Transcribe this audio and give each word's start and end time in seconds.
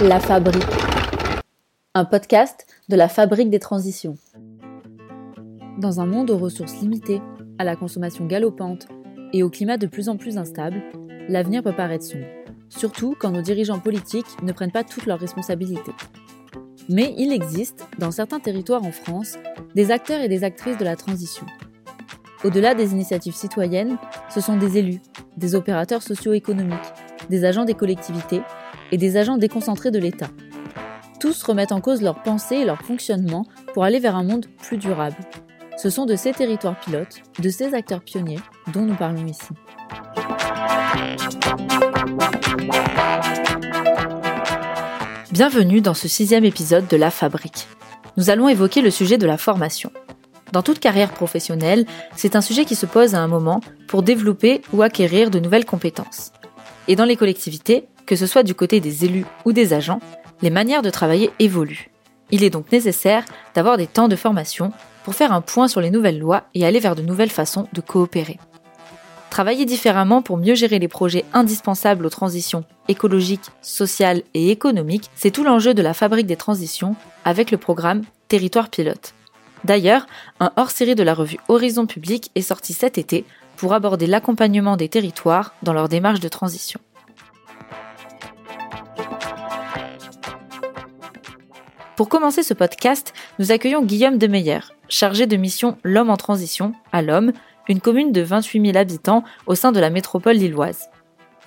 La 0.00 0.20
Fabrique, 0.20 0.62
un 1.92 2.04
podcast 2.04 2.68
de 2.88 2.94
la 2.94 3.08
Fabrique 3.08 3.50
des 3.50 3.58
transitions. 3.58 4.16
Dans 5.76 5.98
un 5.98 6.06
monde 6.06 6.30
aux 6.30 6.38
ressources 6.38 6.80
limitées, 6.80 7.20
à 7.58 7.64
la 7.64 7.74
consommation 7.74 8.24
galopante 8.24 8.86
et 9.32 9.42
au 9.42 9.50
climat 9.50 9.76
de 9.76 9.88
plus 9.88 10.08
en 10.08 10.16
plus 10.16 10.38
instable, 10.38 10.84
l'avenir 11.28 11.64
peut 11.64 11.74
paraître 11.74 12.04
sombre, 12.04 12.26
surtout 12.68 13.16
quand 13.18 13.32
nos 13.32 13.42
dirigeants 13.42 13.80
politiques 13.80 14.40
ne 14.44 14.52
prennent 14.52 14.70
pas 14.70 14.84
toutes 14.84 15.06
leurs 15.06 15.18
responsabilités. 15.18 15.94
Mais 16.88 17.12
il 17.18 17.32
existe, 17.32 17.84
dans 17.98 18.12
certains 18.12 18.38
territoires 18.38 18.84
en 18.84 18.92
France, 18.92 19.36
des 19.74 19.90
acteurs 19.90 20.20
et 20.20 20.28
des 20.28 20.44
actrices 20.44 20.78
de 20.78 20.84
la 20.84 20.94
transition. 20.94 21.46
Au-delà 22.44 22.76
des 22.76 22.92
initiatives 22.92 23.34
citoyennes, 23.34 23.98
ce 24.30 24.40
sont 24.40 24.58
des 24.58 24.78
élus, 24.78 25.00
des 25.36 25.56
opérateurs 25.56 26.02
socio-économiques, 26.02 26.78
des 27.30 27.44
agents 27.44 27.64
des 27.64 27.74
collectivités 27.74 28.42
et 28.92 28.98
des 28.98 29.16
agents 29.16 29.36
déconcentrés 29.36 29.90
de 29.90 29.98
l'État. 29.98 30.28
Tous 31.20 31.42
remettent 31.42 31.72
en 31.72 31.80
cause 31.80 32.02
leurs 32.02 32.22
pensées 32.22 32.56
et 32.56 32.64
leur 32.64 32.82
fonctionnement 32.82 33.44
pour 33.74 33.84
aller 33.84 33.98
vers 33.98 34.16
un 34.16 34.22
monde 34.22 34.46
plus 34.62 34.76
durable. 34.76 35.16
Ce 35.76 35.90
sont 35.90 36.06
de 36.06 36.16
ces 36.16 36.32
territoires 36.32 36.78
pilotes, 36.80 37.22
de 37.38 37.48
ces 37.48 37.74
acteurs 37.74 38.02
pionniers, 38.02 38.40
dont 38.72 38.82
nous 38.82 38.94
parlons 38.94 39.26
ici. 39.26 39.48
Bienvenue 45.30 45.80
dans 45.80 45.94
ce 45.94 46.08
sixième 46.08 46.44
épisode 46.44 46.88
de 46.88 46.96
La 46.96 47.10
Fabrique. 47.10 47.68
Nous 48.16 48.30
allons 48.30 48.48
évoquer 48.48 48.82
le 48.82 48.90
sujet 48.90 49.18
de 49.18 49.26
la 49.26 49.38
formation. 49.38 49.92
Dans 50.52 50.62
toute 50.62 50.80
carrière 50.80 51.12
professionnelle, 51.12 51.86
c'est 52.16 52.34
un 52.34 52.40
sujet 52.40 52.64
qui 52.64 52.74
se 52.74 52.86
pose 52.86 53.14
à 53.14 53.20
un 53.20 53.28
moment 53.28 53.60
pour 53.86 54.02
développer 54.02 54.62
ou 54.72 54.82
acquérir 54.82 55.30
de 55.30 55.38
nouvelles 55.38 55.66
compétences. 55.66 56.32
Et 56.88 56.96
dans 56.96 57.04
les 57.04 57.16
collectivités, 57.16 57.86
que 58.08 58.16
ce 58.16 58.26
soit 58.26 58.42
du 58.42 58.54
côté 58.54 58.80
des 58.80 59.04
élus 59.04 59.26
ou 59.44 59.52
des 59.52 59.74
agents, 59.74 60.00
les 60.40 60.48
manières 60.48 60.80
de 60.80 60.88
travailler 60.88 61.30
évoluent. 61.38 61.90
Il 62.30 62.42
est 62.42 62.48
donc 62.48 62.72
nécessaire 62.72 63.22
d'avoir 63.54 63.76
des 63.76 63.86
temps 63.86 64.08
de 64.08 64.16
formation 64.16 64.72
pour 65.04 65.14
faire 65.14 65.30
un 65.30 65.42
point 65.42 65.68
sur 65.68 65.82
les 65.82 65.90
nouvelles 65.90 66.18
lois 66.18 66.44
et 66.54 66.64
aller 66.64 66.80
vers 66.80 66.96
de 66.96 67.02
nouvelles 67.02 67.30
façons 67.30 67.68
de 67.74 67.82
coopérer. 67.82 68.38
Travailler 69.28 69.66
différemment 69.66 70.22
pour 70.22 70.38
mieux 70.38 70.54
gérer 70.54 70.78
les 70.78 70.88
projets 70.88 71.26
indispensables 71.34 72.06
aux 72.06 72.10
transitions 72.10 72.64
écologiques, 72.88 73.50
sociales 73.60 74.22
et 74.32 74.50
économiques, 74.50 75.10
c'est 75.14 75.30
tout 75.30 75.44
l'enjeu 75.44 75.74
de 75.74 75.82
la 75.82 75.92
fabrique 75.92 76.26
des 76.26 76.36
transitions 76.36 76.96
avec 77.26 77.50
le 77.50 77.58
programme 77.58 78.04
Territoire 78.28 78.70
Pilote. 78.70 79.12
D'ailleurs, 79.64 80.06
un 80.40 80.50
hors-série 80.56 80.94
de 80.94 81.02
la 81.02 81.12
revue 81.12 81.38
Horizon 81.48 81.86
Public 81.86 82.30
est 82.34 82.42
sorti 82.42 82.72
cet 82.72 82.96
été 82.96 83.26
pour 83.56 83.74
aborder 83.74 84.06
l'accompagnement 84.06 84.78
des 84.78 84.88
territoires 84.88 85.52
dans 85.62 85.74
leur 85.74 85.90
démarche 85.90 86.20
de 86.20 86.28
transition. 86.28 86.80
Pour 91.98 92.08
commencer 92.08 92.44
ce 92.44 92.54
podcast, 92.54 93.12
nous 93.40 93.50
accueillons 93.50 93.82
Guillaume 93.82 94.18
Demeyer, 94.18 94.60
chargé 94.88 95.26
de 95.26 95.36
mission 95.36 95.78
L'Homme 95.82 96.10
en 96.10 96.16
transition 96.16 96.72
à 96.92 97.02
l'Homme, 97.02 97.32
une 97.68 97.80
commune 97.80 98.12
de 98.12 98.20
28 98.20 98.66
000 98.66 98.78
habitants 98.78 99.24
au 99.48 99.56
sein 99.56 99.72
de 99.72 99.80
la 99.80 99.90
métropole 99.90 100.36
lilloise. 100.36 100.90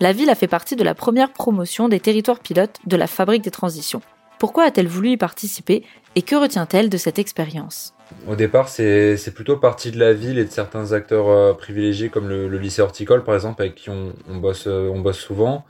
La 0.02 0.12
ville 0.12 0.30
a 0.30 0.36
fait 0.36 0.50
partie 0.50 0.76
de 0.76 0.84
la 0.84 0.94
première 0.94 1.32
promotion 1.32 1.88
des 1.88 2.02
territoires 2.02 2.42
pilotes 2.42 2.82
de 2.86 2.98
la 2.98 3.08
Fabrique 3.08 3.46
des 3.46 3.50
Transitions. 3.50 4.02
Pourquoi 4.40 4.66
a-t-elle 4.66 4.90
voulu 4.90 5.12
y 5.12 5.16
participer 5.18 5.86
et 6.16 6.22
que 6.22 6.36
retient-elle 6.36 6.90
de 6.90 6.98
cette 6.98 7.18
expérience? 7.18 7.94
Au 8.28 8.36
départ, 8.36 8.68
c'est 8.68 9.34
plutôt 9.34 9.56
partie 9.56 9.92
de 9.92 10.00
la 10.00 10.12
ville 10.12 10.38
et 10.38 10.44
de 10.44 10.52
certains 10.52 10.92
acteurs 10.92 11.30
euh, 11.30 11.54
privilégiés 11.54 12.10
comme 12.10 12.28
le, 12.28 12.58
lycée 12.58 12.82
horticole 12.82 13.24
par 13.24 13.36
exemple 13.36 13.62
avec 13.62 13.76
qui 13.76 13.90
on, 13.90 14.12
bosse, 14.28 14.68
euh, 14.68 14.92
on 14.94 15.00
bosse 15.00 15.20
souvent. 15.20 15.64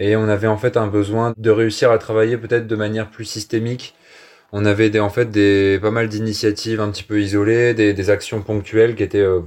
Et 0.00 0.16
on 0.16 0.28
avait 0.28 0.48
en 0.48 0.56
fait 0.56 0.76
un 0.76 0.88
besoin 0.88 1.34
de 1.36 1.50
réussir 1.50 1.92
à 1.92 1.98
travailler 1.98 2.36
peut-être 2.36 2.66
de 2.66 2.76
manière 2.76 3.10
plus 3.10 3.24
systémique. 3.24 3.94
On 4.52 4.64
avait 4.64 4.90
des, 4.90 5.00
en 5.00 5.10
fait 5.10 5.30
des, 5.30 5.78
pas 5.80 5.90
mal 5.90 6.08
d'initiatives 6.08 6.80
un 6.80 6.90
petit 6.90 7.02
peu 7.04 7.20
isolées, 7.20 7.74
des, 7.74 7.92
des 7.94 8.10
actions 8.10 8.42
ponctuelles 8.42 8.94
qui 8.94 9.02
étaient 9.02 9.18
euh, 9.18 9.40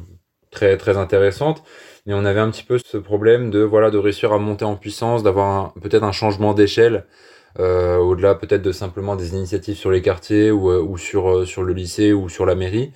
très 0.51 0.77
très 0.77 0.97
intéressante. 0.97 1.63
Mais 2.05 2.13
on 2.13 2.25
avait 2.25 2.39
un 2.39 2.49
petit 2.51 2.63
peu 2.63 2.77
ce 2.79 2.97
problème 2.97 3.51
de 3.51 3.59
voilà 3.61 3.91
de 3.91 3.97
réussir 3.97 4.33
à 4.33 4.39
monter 4.39 4.65
en 4.65 4.75
puissance, 4.75 5.23
d'avoir 5.23 5.73
peut-être 5.75 6.03
un 6.03 6.11
changement 6.11 6.53
d'échelle. 6.53 7.05
Euh, 7.59 7.97
au-delà 7.97 8.35
peut-être 8.35 8.61
de 8.61 8.71
simplement 8.71 9.15
des 9.17 9.31
initiatives 9.33 9.75
sur 9.75 9.91
les 9.91 10.01
quartiers 10.01 10.51
ou, 10.51 10.71
euh, 10.71 10.81
ou 10.81 10.97
sur, 10.97 11.29
euh, 11.29 11.45
sur 11.45 11.63
le 11.63 11.73
lycée 11.73 12.13
ou 12.13 12.29
sur 12.29 12.45
la 12.45 12.55
mairie. 12.55 12.93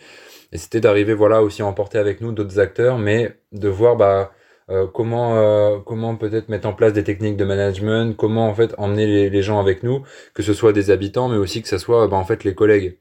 Et 0.52 0.58
c'était 0.58 0.80
d'arriver 0.80 1.14
voilà 1.14 1.44
aussi 1.44 1.62
à 1.62 1.66
emporter 1.66 1.98
avec 1.98 2.22
nous 2.22 2.32
d'autres 2.32 2.60
acteurs, 2.60 2.98
mais 2.98 3.38
de 3.52 3.68
voir 3.68 3.98
bah, 3.98 4.32
euh, 4.72 4.88
comment 4.88 5.36
euh, 5.38 5.78
comment 5.86 6.16
peut-être 6.16 6.50
mettre 6.50 6.68
en 6.68 6.74
place 6.74 6.94
des 6.94 7.04
techniques 7.04 7.38
de 7.38 7.46
management, 7.46 8.16
comment 8.18 8.48
en 8.50 8.56
fait 8.56 8.74
emmener 8.80 9.30
les, 9.30 9.42
gens 9.44 9.60
avec 9.60 9.84
nous, 9.84 10.04
que 10.34 10.42
ce 10.42 10.54
soit 10.54 10.74
des 10.74 10.90
habitants, 10.90 11.30
mais 11.30 11.38
aussi 11.38 11.62
que 11.62 11.68
ce 11.68 11.78
soit 11.78 12.08
bah, 12.08 12.18
en 12.18 12.26
fait 12.26 12.44
les 12.44 12.56
collègues, 12.56 12.98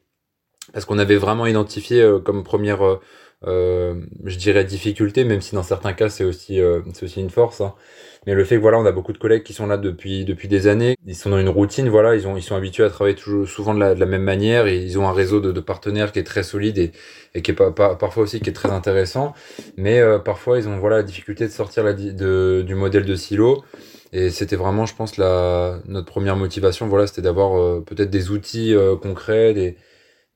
parce 0.73 0.85
qu'on 0.85 0.99
avait 0.99 1.17
vraiment 1.17 1.47
identifié 1.47 2.07
comme 2.25 2.45
première 2.45 2.85
euh, 2.85 3.01
je 3.47 4.37
dirais 4.38 4.65
difficulté, 4.65 5.25
même 5.25 5.41
si 5.41 5.55
dans 5.55 5.62
certains 5.62 5.93
cas 5.93 6.09
c'est 6.09 6.25
aussi 6.25 6.60
euh, 6.60 6.81
c'est 6.93 7.05
aussi 7.05 7.21
une 7.21 7.31
force. 7.31 7.60
Hein. 7.60 7.75
Mais 8.27 8.34
le 8.34 8.44
fait 8.44 8.56
que 8.56 8.60
voilà, 8.60 8.78
on 8.78 8.87
a 8.87 8.93
beaucoup 8.93 9.12
de 9.12 9.19
collègues 9.19 9.43
qui 9.43 9.53
sont 9.53 9.66
là 9.66 9.77
depuis 9.77 10.25
depuis 10.25 10.49
des 10.49 10.66
années, 10.66 10.97
ils 11.06 11.15
sont 11.15 11.31
dans 11.31 11.38
une 11.38 11.49
routine, 11.49 11.88
voilà, 11.88 12.15
ils 12.15 12.27
ont 12.27 12.37
ils 12.37 12.43
sont 12.43 12.56
habitués 12.56 12.84
à 12.84 12.91
travailler 12.91 13.16
toujours 13.16 13.47
souvent 13.49 13.75
de 13.75 13.81
la, 13.81 13.94
de 13.94 14.00
la 14.00 14.06
même 14.06 14.22
manière 14.22 14.66
et 14.66 14.78
ils 14.78 14.99
ont 14.99 15.09
un 15.09 15.12
réseau 15.12 15.41
de, 15.41 15.53
de 15.53 15.60
partenaires 15.60 16.12
qui 16.12 16.19
est 16.21 16.25
très 16.25 16.43
solide 16.43 16.78
et, 16.78 16.93
et 17.34 17.43
qui 17.43 17.50
est 17.50 17.54
pas, 17.54 17.71
pas, 17.71 17.97
parfois 17.97 18.22
aussi 18.25 18.41
qui 18.41 18.50
est 18.50 18.54
très 18.54 18.71
intéressant. 18.71 19.34
Mais 19.77 20.00
euh, 20.00 20.19
parfois 20.19 20.59
ils 20.59 20.69
ont 20.69 20.78
voilà 20.78 20.97
la 20.97 21.03
difficulté 21.03 21.44
de 21.44 21.53
sortir 21.53 21.84
de, 21.84 22.62
du 22.66 22.75
modèle 22.75 23.04
de 23.04 23.15
silo. 23.15 23.62
Et 24.16 24.31
c'était 24.31 24.54
vraiment, 24.54 24.87
je 24.87 24.94
pense, 24.94 25.16
la, 25.16 25.81
notre 25.87 26.06
première 26.06 26.37
motivation, 26.37 26.87
voilà, 26.87 27.09
c'était 27.09 27.22
d'avoir 27.22 27.83
peut-être 27.83 28.10
des 28.10 28.31
outils 28.31 28.72
concrets, 29.03 29.54
des, 29.54 29.77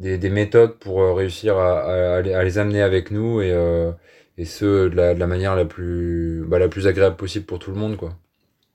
des, 0.01 0.19
des 0.19 0.31
méthodes 0.31 0.79
pour 0.79 1.03
euh, 1.03 1.13
réussir 1.13 1.57
à, 1.59 1.81
à, 1.81 2.17
à, 2.19 2.45
les 2.45 2.59
amener 2.59 2.83
avec 2.83 3.11
nous 3.11 3.41
et, 3.41 3.51
euh, 3.53 3.93
et 4.37 4.45
ce 4.45 4.89
de 4.89 4.97
la, 4.97 5.15
de 5.15 5.21
la, 5.21 5.27
manière 5.27 5.57
la 5.57 5.65
plus, 5.65 6.45
bah, 6.47 6.59
la 6.59 6.69
plus 6.69 6.87
agréable 6.87 7.17
possible 7.17 7.47
pour 7.47 7.59
tout 7.59 7.71
le 7.71 7.79
monde 7.79 7.97
quoi. 7.97 8.17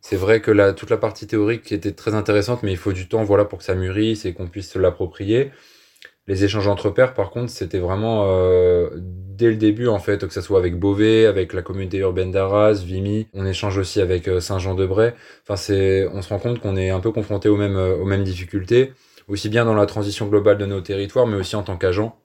C'est 0.01 0.17
vrai 0.17 0.41
que 0.41 0.51
la, 0.51 0.73
toute 0.73 0.89
la 0.89 0.97
partie 0.97 1.28
théorique 1.28 1.72
était 1.72 1.94
très 1.94 2.13
intéressante, 2.13 2.61
mais 2.61 2.72
il 2.72 2.78
faut 2.78 2.91
du 2.91 3.07
temps 3.07 3.23
voilà 3.23 3.45
pour 3.45 3.59
que 3.59 3.66
ça 3.66 3.73
mûrisse 3.75 4.25
et 4.25 4.34
qu'on 4.34 4.47
puisse 4.47 4.69
se 4.72 4.79
l'approprier. 4.79 5.51
Les 6.28 6.44
échanges 6.45 6.67
entre 6.67 6.89
pairs, 6.89 7.13
par 7.13 7.31
contre, 7.31 7.50
c'était 7.51 7.79
vraiment 7.79 8.25
euh, 8.28 8.90
dès 8.95 9.50
le 9.50 9.55
début 9.55 9.88
en 9.88 10.00
fait, 10.00 10.25
que 10.28 10.34
ce 10.34 10.41
soit 10.41 10.59
avec 10.59 10.78
Beauvais, 10.78 11.25
avec 11.25 11.53
la 11.53 11.61
communauté 11.61 12.00
urbaine 12.00 12.31
d'Arras, 12.31 12.84
Vimy, 12.85 13.28
on 13.34 13.45
échange 13.45 13.78
aussi 13.78 14.01
avec 14.01 14.28
euh, 14.28 14.40
Saint-Jean-de-Bray. 14.41 15.13
Enfin, 15.44 15.55
c'est, 15.57 16.07
on 16.13 16.22
se 16.22 16.29
rend 16.29 16.40
compte 16.40 16.59
qu'on 16.59 16.75
est 16.78 16.90
un 16.90 17.00
peu 17.00 17.11
confronté 17.11 17.50
aux 17.50 17.57
mêmes, 17.57 17.78
aux 17.78 18.05
mêmes 18.05 18.23
difficultés 18.23 18.94
aussi 19.33 19.49
bien 19.49 19.66
dans 19.66 19.73
la 19.73 19.88
transition 19.88 20.27
globale 20.27 20.59
de 20.59 20.66
nos 20.67 20.79
territoires, 20.79 21.25
mais 21.25 21.35
aussi 21.35 21.55
en 21.55 21.63
tant 21.63 21.75
qu'agent. 21.75 22.16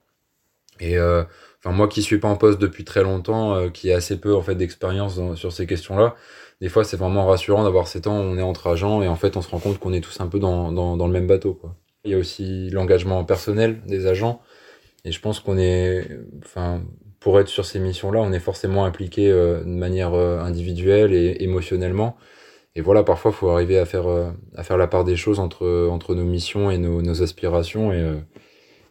Et 0.78 0.98
euh, 0.98 1.24
enfin 1.58 1.74
moi 1.74 1.88
qui 1.88 2.02
suis 2.02 2.18
pas 2.18 2.28
en 2.28 2.36
poste 2.36 2.60
depuis 2.60 2.84
très 2.84 3.02
longtemps, 3.02 3.54
euh, 3.54 3.70
qui 3.70 3.88
ai 3.88 3.94
assez 3.94 4.20
peu 4.20 4.34
en 4.34 4.42
fait 4.42 4.54
d'expérience 4.54 5.18
sur 5.34 5.52
ces 5.52 5.66
questions-là, 5.66 6.14
des 6.60 6.68
fois 6.68 6.84
c'est 6.84 6.98
vraiment 6.98 7.26
rassurant 7.26 7.64
d'avoir 7.64 7.88
ces 7.88 8.02
temps 8.02 8.18
où 8.18 8.22
on 8.22 8.36
est 8.36 8.42
entre 8.42 8.68
agents 8.68 9.02
et 9.02 9.08
en 9.08 9.16
fait 9.16 9.36
on 9.36 9.42
se 9.42 9.48
rend 9.48 9.58
compte 9.58 9.78
qu'on 9.78 9.92
est 9.94 10.02
tous 10.02 10.20
un 10.20 10.26
peu 10.26 10.38
dans, 10.38 10.70
dans, 10.70 11.06
le 11.06 11.12
même 11.12 11.26
bateau. 11.26 11.54
Quoi. 11.54 11.74
Il 12.04 12.12
y 12.12 12.14
a 12.14 12.18
aussi 12.18 12.68
l'engagement 12.70 13.24
personnel 13.24 13.80
des 13.86 14.06
agents 14.06 14.42
et 15.04 15.10
je 15.10 15.20
pense 15.20 15.40
qu'on 15.40 15.58
est, 15.58 16.06
enfin 16.44 16.82
pour 17.20 17.40
être 17.40 17.48
sur 17.48 17.64
ces 17.64 17.80
missions-là, 17.80 18.20
on 18.20 18.32
est 18.32 18.38
forcément 18.38 18.84
impliqué 18.84 19.30
euh, 19.30 19.60
de 19.64 19.70
manière 19.70 20.12
individuelle 20.14 21.14
et 21.14 21.38
émotionnellement 21.40 22.16
et 22.74 22.80
voilà, 22.80 23.02
parfois, 23.02 23.32
il 23.32 23.34
faut 23.34 23.48
arriver 23.50 23.78
à 23.78 23.84
faire, 23.86 24.06
euh, 24.08 24.30
à 24.54 24.62
faire 24.62 24.76
la 24.76 24.86
part 24.86 25.04
des 25.04 25.16
choses 25.16 25.40
entre, 25.40 25.88
entre 25.90 26.14
nos 26.14 26.24
missions 26.24 26.70
et 26.70 26.78
nos, 26.78 27.02
nos 27.02 27.22
aspirations. 27.22 27.92
Et, 27.92 28.00
euh, 28.00 28.20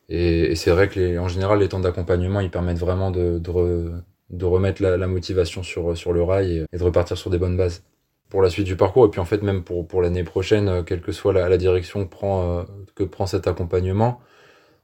et, 0.10 0.52
et 0.52 0.56
c'est 0.56 0.72
vrai 0.72 0.90
que, 0.90 1.00
les, 1.00 1.18
en 1.20 1.28
général, 1.28 1.60
les 1.60 1.70
temps 1.70 1.80
d'accompagnement, 1.80 2.40
ils 2.42 2.52
permettent 2.52 2.80
vraiment 2.80 3.12
de, 3.12 3.40
de, 3.40 3.92
de 4.30 4.46
remettre 4.46 4.82
la, 4.82 4.98
la, 4.98 5.08
motivation 5.08 5.64
sur, 5.64 5.96
sur 5.98 6.14
le 6.14 6.24
rail 6.24 6.58
et, 6.58 6.66
et, 6.74 6.78
de 6.78 6.84
repartir 6.84 7.18
sur 7.18 7.30
des 7.30 7.38
bonnes 7.38 7.58
bases 7.58 7.84
pour 8.30 8.42
la 8.42 8.50
suite 8.50 8.66
du 8.66 8.76
parcours. 8.76 9.06
Et 9.06 9.10
puis, 9.10 9.22
en 9.22 9.26
fait, 9.26 9.42
même 9.42 9.64
pour, 9.64 9.88
pour 9.88 10.02
l'année 10.02 10.24
prochaine, 10.24 10.68
euh, 10.68 10.84
quelle 10.84 11.02
que 11.02 11.12
soit 11.12 11.34
la, 11.34 11.48
la 11.48 11.58
direction 11.58 12.04
que 12.04 12.10
prend, 12.10 12.66
que 12.96 13.04
prend 13.04 13.26
cet 13.28 13.48
accompagnement, 13.48 14.20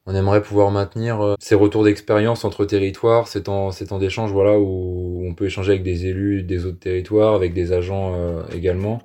on 0.05 0.15
aimerait 0.15 0.41
pouvoir 0.41 0.69
maintenir 0.69 1.21
euh, 1.21 1.35
ces 1.39 1.55
retours 1.55 1.85
d'expérience 1.85 2.43
entre 2.43 2.65
territoires, 2.65 3.27
ces 3.27 3.43
temps, 3.43 3.71
ces 3.71 3.85
d'échange 3.85 4.31
voilà, 4.31 4.59
où 4.59 5.25
on 5.25 5.33
peut 5.33 5.45
échanger 5.45 5.71
avec 5.71 5.83
des 5.83 6.07
élus 6.07 6.43
des 6.43 6.65
autres 6.65 6.79
territoires, 6.79 7.35
avec 7.35 7.53
des 7.53 7.71
agents 7.71 8.13
euh, 8.15 8.43
également. 8.53 9.01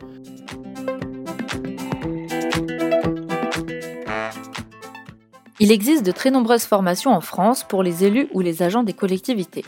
Il 5.61 5.73
existe 5.73 6.05
de 6.05 6.13
très 6.13 6.31
nombreuses 6.31 6.65
formations 6.65 7.13
en 7.13 7.21
France 7.21 7.65
pour 7.65 7.83
les 7.83 8.05
élus 8.05 8.29
ou 8.33 8.41
les 8.41 8.63
agents 8.63 8.83
des 8.83 8.93
collectivités. 8.93 9.65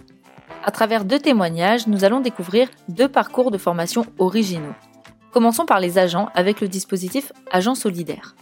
À 0.64 0.70
travers 0.70 1.04
deux 1.04 1.18
témoignages, 1.18 1.86
nous 1.86 2.04
allons 2.04 2.20
découvrir 2.20 2.68
deux 2.88 3.08
parcours 3.08 3.50
de 3.50 3.58
formation 3.58 4.04
originaux. 4.18 4.74
Commençons 5.32 5.64
par 5.64 5.80
les 5.80 5.98
agents 5.98 6.28
avec 6.34 6.60
le 6.60 6.68
dispositif 6.68 7.32
Agent 7.50 7.74
solidaire. 7.74 8.34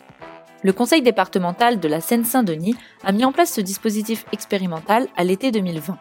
Le 0.64 0.72
conseil 0.72 1.02
départemental 1.02 1.78
de 1.78 1.88
la 1.88 2.00
Seine-Saint-Denis 2.00 2.76
a 3.04 3.12
mis 3.12 3.24
en 3.24 3.30
place 3.30 3.52
ce 3.52 3.60
dispositif 3.60 4.24
expérimental 4.32 5.06
à 5.16 5.22
l'été 5.22 5.52
2020. 5.52 5.96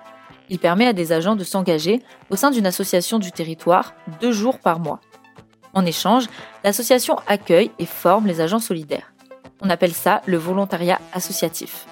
Il 0.49 0.57
permet 0.57 0.87
à 0.87 0.93
des 0.93 1.11
agents 1.11 1.35
de 1.35 1.43
s'engager 1.43 2.01
au 2.31 2.35
sein 2.35 2.49
d'une 2.49 2.65
association 2.65 3.19
du 3.19 3.31
territoire 3.31 3.93
deux 4.19 4.31
jours 4.31 4.59
par 4.59 4.79
mois. 4.79 4.99
En 5.73 5.85
échange, 5.85 6.25
l'association 6.63 7.17
accueille 7.27 7.71
et 7.77 7.85
forme 7.85 8.25
les 8.25 8.41
agents 8.41 8.59
solidaires. 8.59 9.13
On 9.61 9.69
appelle 9.69 9.93
ça 9.93 10.21
le 10.25 10.37
volontariat 10.37 10.99
associatif. 11.13 11.85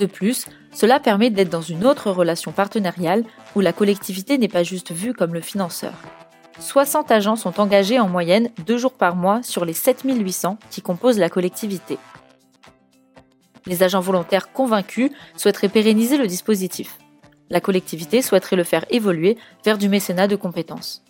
De 0.00 0.06
plus, 0.06 0.46
cela 0.72 0.98
permet 0.98 1.30
d'être 1.30 1.50
dans 1.50 1.60
une 1.60 1.84
autre 1.84 2.10
relation 2.10 2.50
partenariale 2.50 3.24
où 3.54 3.60
la 3.60 3.72
collectivité 3.72 4.38
n'est 4.38 4.48
pas 4.48 4.62
juste 4.62 4.90
vue 4.90 5.12
comme 5.12 5.34
le 5.34 5.40
financeur. 5.40 5.92
60 6.58 7.10
agents 7.10 7.36
sont 7.36 7.60
engagés 7.60 7.98
en 7.98 8.08
moyenne 8.08 8.50
deux 8.66 8.78
jours 8.78 8.92
par 8.92 9.16
mois 9.16 9.42
sur 9.42 9.64
les 9.64 9.72
7800 9.72 10.58
qui 10.70 10.82
composent 10.82 11.18
la 11.18 11.28
collectivité. 11.30 11.98
Les 13.66 13.82
agents 13.82 14.00
volontaires 14.00 14.52
convaincus 14.52 15.10
souhaiteraient 15.36 15.68
pérenniser 15.68 16.16
le 16.16 16.26
dispositif. 16.26 16.98
La 17.50 17.60
collectivité 17.60 18.22
souhaiterait 18.22 18.56
le 18.56 18.64
faire 18.64 18.84
évoluer 18.90 19.36
vers 19.64 19.78
du 19.78 19.88
mécénat 19.88 20.26
de 20.26 20.36
compétences. 20.36 21.02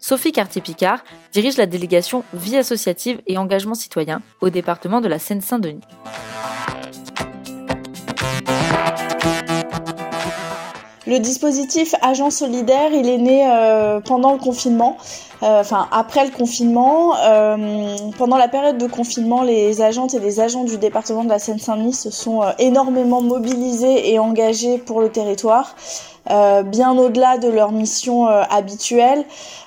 Sophie 0.00 0.32
Cartier-Picard 0.32 1.02
dirige 1.32 1.56
la 1.56 1.66
délégation 1.66 2.24
Vie 2.32 2.56
associative 2.56 3.20
et 3.26 3.38
engagement 3.38 3.74
citoyen 3.74 4.22
au 4.40 4.50
département 4.50 5.00
de 5.00 5.08
la 5.08 5.18
Seine-Saint-Denis. 5.18 5.82
Le 11.08 11.20
dispositif 11.20 11.94
Agent 12.02 12.28
Solidaire, 12.28 12.92
il 12.92 13.08
est 13.08 13.16
né 13.16 13.48
euh, 13.50 13.98
pendant 13.98 14.34
le 14.34 14.38
confinement. 14.38 14.98
Euh, 15.42 15.60
enfin 15.60 15.88
après 15.90 16.26
le 16.26 16.30
confinement, 16.30 17.16
euh, 17.16 17.96
pendant 18.18 18.36
la 18.36 18.46
période 18.46 18.76
de 18.76 18.86
confinement, 18.86 19.42
les 19.42 19.80
agentes 19.80 20.12
et 20.12 20.18
les 20.18 20.38
agents 20.38 20.64
du 20.64 20.76
département 20.76 21.24
de 21.24 21.30
la 21.30 21.38
Seine-Saint-Denis 21.38 21.94
se 21.94 22.10
sont 22.10 22.42
énormément 22.58 23.22
mobilisés 23.22 24.12
et 24.12 24.18
engagés 24.18 24.76
pour 24.76 25.00
le 25.00 25.08
territoire. 25.08 25.74
Euh, 26.30 26.62
bien 26.62 26.96
au-delà 26.96 27.38
de 27.38 27.48
leur 27.48 27.72
mission 27.72 28.28
euh, 28.28 28.42
habituelle. 28.50 29.24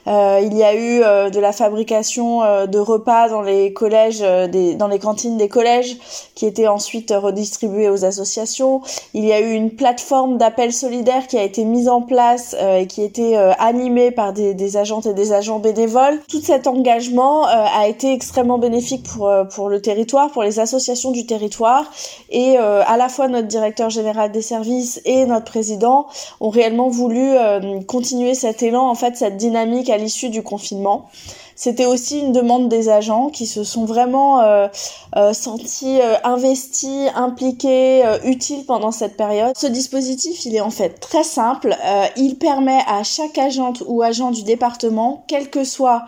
Euh, 0.07 0.39
il 0.43 0.55
y 0.55 0.63
a 0.63 0.75
eu 0.75 0.99
de 1.31 1.39
la 1.39 1.51
fabrication 1.51 2.41
de 2.65 2.79
repas 2.79 3.29
dans 3.29 3.41
les 3.41 3.71
collèges, 3.71 4.21
dans 4.21 4.87
les 4.87 4.99
cantines 4.99 5.37
des 5.37 5.47
collèges, 5.47 5.97
qui 6.33 6.47
étaient 6.47 6.67
ensuite 6.67 7.13
redistribués 7.15 7.87
aux 7.89 8.03
associations. 8.03 8.81
Il 9.13 9.25
y 9.25 9.31
a 9.31 9.39
eu 9.39 9.51
une 9.51 9.71
plateforme 9.71 10.37
d'appel 10.37 10.73
solidaire 10.73 11.27
qui 11.27 11.37
a 11.37 11.43
été 11.43 11.65
mise 11.65 11.87
en 11.87 12.01
place 12.01 12.55
et 12.59 12.87
qui 12.87 13.03
était 13.03 13.35
animée 13.59 14.09
par 14.09 14.33
des, 14.33 14.55
des, 14.55 14.77
agentes 14.77 15.05
et 15.05 15.13
des 15.13 15.33
agents 15.33 15.59
bénévoles. 15.59 16.19
Tout 16.27 16.41
cet 16.41 16.65
engagement 16.65 17.45
a 17.45 17.87
été 17.87 18.11
extrêmement 18.11 18.57
bénéfique 18.57 19.03
pour 19.03 19.31
pour 19.53 19.69
le 19.69 19.81
territoire, 19.81 20.31
pour 20.31 20.41
les 20.41 20.59
associations 20.59 21.11
du 21.11 21.27
territoire, 21.27 21.85
et 22.31 22.57
à 22.57 22.97
la 22.97 23.07
fois 23.07 23.27
notre 23.27 23.47
directeur 23.47 23.91
général 23.91 24.31
des 24.31 24.41
services 24.41 24.99
et 25.05 25.25
notre 25.25 25.45
président 25.45 26.07
ont 26.39 26.50
réellement 26.51 26.89
voulu 26.89 27.19
euh, 27.19 27.81
continuer 27.81 28.33
cet 28.35 28.61
élan, 28.61 28.87
en 28.87 28.95
fait, 28.95 29.17
cette 29.17 29.37
dynamique 29.37 29.89
à 29.89 29.97
l'issue 29.97 30.29
du 30.29 30.43
confinement. 30.43 31.09
C'était 31.55 31.85
aussi 31.85 32.19
une 32.19 32.31
demande 32.31 32.69
des 32.69 32.89
agents 32.89 33.29
qui 33.29 33.45
se 33.45 33.63
sont 33.63 33.85
vraiment 33.85 34.41
euh, 34.41 34.67
euh, 35.15 35.33
sentis 35.33 35.99
euh, 36.01 36.15
investis, 36.23 37.09
impliqués, 37.15 38.03
utiles 38.23 38.65
pendant 38.65 38.91
cette 38.91 39.17
période. 39.17 39.53
Ce 39.55 39.67
dispositif, 39.67 40.45
il 40.45 40.55
est 40.55 40.61
en 40.61 40.69
fait 40.69 40.99
très 40.99 41.23
simple. 41.23 41.75
il 42.15 42.37
permet 42.37 42.79
à 42.87 43.03
chaque 43.03 43.37
agente 43.37 43.83
ou 43.85 44.01
agent 44.01 44.31
du 44.31 44.43
département, 44.43 45.23
quel 45.27 45.49
que 45.49 45.63
soit 45.63 46.05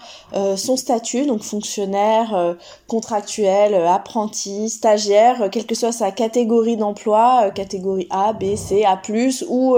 son 0.56 0.78
statut, 0.78 1.26
donc 1.26 1.44
fonctionnaire, 1.44 2.56
contractuel, 2.88 3.76
apprenti, 3.76 4.70
stagiaire, 4.70 5.50
quelle 5.52 5.66
que 5.66 5.76
soit 5.76 5.92
sa 5.92 6.12
catégorie 6.12 6.78
d'emploi, 6.78 7.52
catégorie 7.52 8.08
A, 8.10 8.34
B, 8.34 8.56
C, 8.56 8.86
A+, 8.86 9.00
ou 9.50 9.78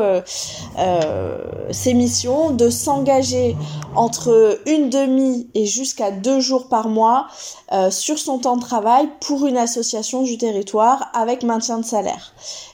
ses 1.71 1.94
missions, 1.94 2.51
de 2.51 2.69
s'engager 2.69 3.56
entre 3.95 4.59
une 4.65 4.89
demi 4.89 5.47
et 5.56 5.66
jusqu'à 5.66 6.12
deux 6.12 6.40
jours 6.40 6.68
par 6.68 6.90
mois 6.90 7.28
euh, 7.72 7.90
sur 7.90 8.19
son 8.19 8.38
temps 8.38 8.57
de 8.57 8.62
travail 8.62 9.10
pour 9.22 9.48
une 9.48 9.57
association 9.57 10.22
du 10.22 10.38
territoire 10.38 11.10
avec 11.13 11.44
maintien 11.44 11.80
de 11.80 11.86
salaire. 11.86 12.34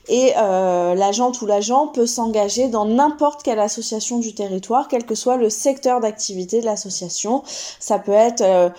Et 0.09 0.33
euh, 0.35 0.95
l'agent 0.95 1.31
ou 1.41 1.45
l'agent 1.45 1.87
peut 1.87 2.07
s'engager 2.07 2.67
dans 2.67 2.85
n'importe 2.85 3.43
quelle 3.43 3.59
association 3.59 4.19
du 4.19 4.33
territoire, 4.33 4.87
quel 4.87 5.05
que 5.05 5.15
soit 5.15 5.37
le 5.37 5.49
secteur 5.49 6.01
d'activité 6.01 6.59
de 6.59 6.65
l'association. 6.65 7.43
Ça 7.79 7.99
peut 7.99 8.11
être 8.11 8.41
euh, 8.41 8.69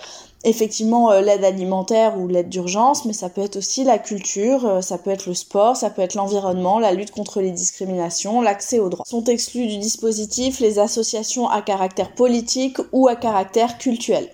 effectivement 0.43 1.11
l'aide 1.19 1.43
alimentaire 1.43 2.19
ou 2.19 2.27
l'aide 2.27 2.49
d'urgence, 2.49 3.05
mais 3.05 3.13
ça 3.13 3.29
peut 3.29 3.41
être 3.41 3.55
aussi 3.55 3.83
la 3.83 3.97
culture, 3.97 4.83
ça 4.83 4.97
peut 4.97 5.11
être 5.11 5.27
le 5.27 5.33
sport, 5.33 5.75
ça 5.75 5.89
peut 5.89 6.01
être 6.01 6.15
l'environnement, 6.15 6.79
la 6.79 6.93
lutte 6.93 7.11
contre 7.11 7.41
les 7.41 7.51
discriminations, 7.51 8.41
l'accès 8.41 8.79
aux 8.79 8.89
droits. 8.89 9.05
Sont 9.07 9.23
exclus 9.25 9.67
du 9.67 9.77
dispositif 9.77 10.59
les 10.59 10.79
associations 10.79 11.47
à 11.47 11.61
caractère 11.61 12.13
politique 12.13 12.77
ou 12.91 13.07
à 13.07 13.15
caractère 13.15 13.77
culturel, 13.77 14.29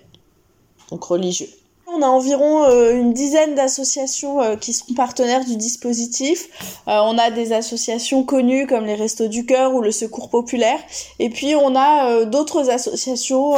donc 0.90 1.04
religieux. 1.04 1.48
On 1.92 2.02
a 2.02 2.06
environ 2.06 2.62
euh, 2.64 2.94
une 2.94 3.12
dizaine 3.12 3.56
d'associations 3.56 4.40
euh, 4.40 4.54
qui 4.54 4.72
sont 4.72 4.94
partenaires 4.94 5.44
du 5.44 5.56
dispositif. 5.56 6.48
Euh, 6.86 7.00
on 7.02 7.18
a 7.18 7.30
des 7.32 7.52
associations 7.52 8.22
connues 8.22 8.68
comme 8.68 8.84
les 8.84 8.94
Restos 8.94 9.26
du 9.26 9.44
Cœur 9.44 9.74
ou 9.74 9.80
le 9.80 9.90
Secours 9.90 10.30
Populaire. 10.30 10.78
Et 11.18 11.30
puis 11.30 11.56
on 11.56 11.74
a 11.74 12.24
d'autres 12.26 12.70
associations 12.70 13.54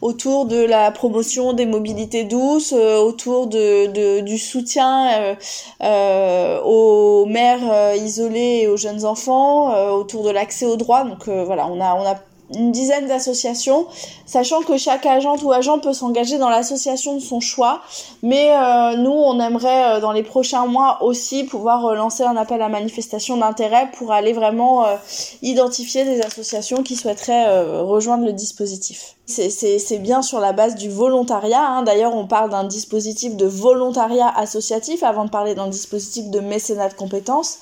autour 0.00 0.46
de 0.46 0.62
la 0.62 0.90
promotion 0.90 1.52
des 1.52 1.66
mobilités 1.66 2.24
douces, 2.24 2.72
autour 2.72 3.46
de, 3.46 4.20
du 4.20 4.38
soutien 4.38 5.36
aux 5.80 7.26
mères 7.26 7.96
isolées 7.96 8.60
et 8.62 8.68
aux 8.68 8.76
jeunes 8.76 9.04
enfants, 9.04 9.92
autour 9.92 10.24
de 10.24 10.30
l'accès 10.30 10.66
aux 10.66 10.76
droits. 10.76 11.04
Donc 11.04 11.28
voilà, 11.28 11.66
on 11.66 11.80
a, 11.80 11.94
on 11.94 12.06
a 12.06 12.16
une 12.54 12.72
dizaine 12.72 13.06
d'associations, 13.06 13.86
sachant 14.26 14.62
que 14.62 14.76
chaque 14.76 15.06
agente 15.06 15.42
ou 15.42 15.52
agent 15.52 15.78
peut 15.78 15.92
s'engager 15.92 16.38
dans 16.38 16.48
l'association 16.48 17.14
de 17.14 17.20
son 17.20 17.40
choix. 17.40 17.82
Mais 18.22 18.50
euh, 18.50 18.96
nous, 18.96 19.10
on 19.10 19.38
aimerait 19.40 19.96
euh, 19.96 20.00
dans 20.00 20.12
les 20.12 20.22
prochains 20.22 20.66
mois 20.66 21.02
aussi 21.02 21.44
pouvoir 21.44 21.84
euh, 21.84 21.94
lancer 21.94 22.22
un 22.22 22.36
appel 22.36 22.62
à 22.62 22.68
manifestation 22.68 23.36
d'intérêt 23.36 23.90
pour 23.98 24.12
aller 24.12 24.32
vraiment 24.32 24.86
identifier 25.42 26.04
des 26.04 26.20
associations 26.22 26.82
qui 26.82 26.96
souhaiteraient 26.96 27.80
rejoindre 27.80 28.24
le 28.24 28.32
dispositif. 28.32 29.16
C'est 29.26 29.98
bien 29.98 30.20
sur 30.20 30.40
la 30.40 30.52
base 30.52 30.74
du 30.74 30.90
volontariat. 30.90 31.64
Hein. 31.64 31.82
D'ailleurs, 31.82 32.14
on 32.14 32.26
parle 32.26 32.50
d'un 32.50 32.64
dispositif 32.64 33.36
de 33.36 33.46
volontariat 33.46 34.28
associatif 34.36 35.02
avant 35.02 35.24
de 35.24 35.30
parler 35.30 35.54
d'un 35.54 35.68
dispositif 35.68 36.30
de 36.30 36.40
mécénat 36.40 36.88
de 36.88 36.94
compétences. 36.94 37.58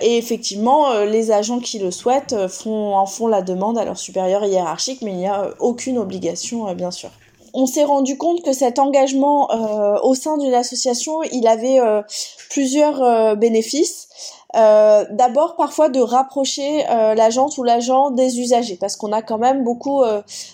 et 0.00 0.16
effectivement, 0.16 1.00
les 1.00 1.32
agents 1.32 1.58
qui 1.58 1.78
le 1.78 1.90
souhaitent 1.90 2.48
font, 2.48 2.96
en 2.96 3.06
font 3.06 3.26
la 3.26 3.42
demande 3.42 3.78
à 3.78 3.84
leur 3.84 3.98
supérieur 4.06 4.44
hiérarchique, 4.44 5.02
mais 5.02 5.12
il 5.12 5.18
n'y 5.18 5.28
a 5.28 5.50
aucune 5.60 5.98
obligation, 5.98 6.72
bien 6.74 6.90
sûr 6.90 7.10
on 7.56 7.66
s'est 7.66 7.84
rendu 7.84 8.18
compte 8.18 8.42
que 8.42 8.52
cet 8.52 8.78
engagement 8.78 9.50
euh, 9.50 9.98
au 10.02 10.14
sein 10.14 10.36
d'une 10.36 10.52
association, 10.52 11.22
il 11.32 11.46
avait 11.46 11.80
euh, 11.80 12.02
plusieurs 12.50 13.02
euh, 13.02 13.34
bénéfices. 13.34 14.08
D'abord, 14.54 15.56
parfois 15.56 15.88
de 15.88 16.00
rapprocher 16.00 16.84
l'agente 16.88 17.58
ou 17.58 17.62
l'agent 17.62 18.10
des 18.10 18.40
usagers, 18.40 18.76
parce 18.80 18.96
qu'on 18.96 19.12
a 19.12 19.20
quand 19.20 19.38
même 19.38 19.64
beaucoup 19.64 20.02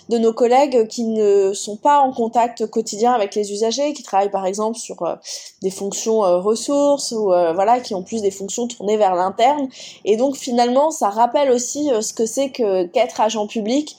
de 0.09 0.17
nos 0.17 0.33
collègues 0.33 0.87
qui 0.87 1.05
ne 1.05 1.53
sont 1.53 1.77
pas 1.77 1.99
en 1.99 2.11
contact 2.11 2.65
quotidien 2.65 3.13
avec 3.13 3.33
les 3.35 3.53
usagers, 3.53 3.93
qui 3.93 4.03
travaillent 4.03 4.31
par 4.31 4.45
exemple 4.45 4.77
sur 4.77 5.17
des 5.61 5.69
fonctions 5.69 6.19
ressources 6.41 7.11
ou 7.11 7.27
voilà, 7.27 7.79
qui 7.79 7.95
ont 7.95 8.03
plus 8.03 8.21
des 8.21 8.31
fonctions 8.31 8.67
tournées 8.67 8.97
vers 8.97 9.15
l'interne. 9.15 9.69
Et 10.03 10.17
donc 10.17 10.35
finalement, 10.35 10.91
ça 10.91 11.09
rappelle 11.09 11.51
aussi 11.51 11.89
ce 12.01 12.13
que 12.13 12.25
c'est 12.25 12.49
que 12.49 12.85
qu'être 12.87 13.21
agent 13.21 13.47
public 13.47 13.95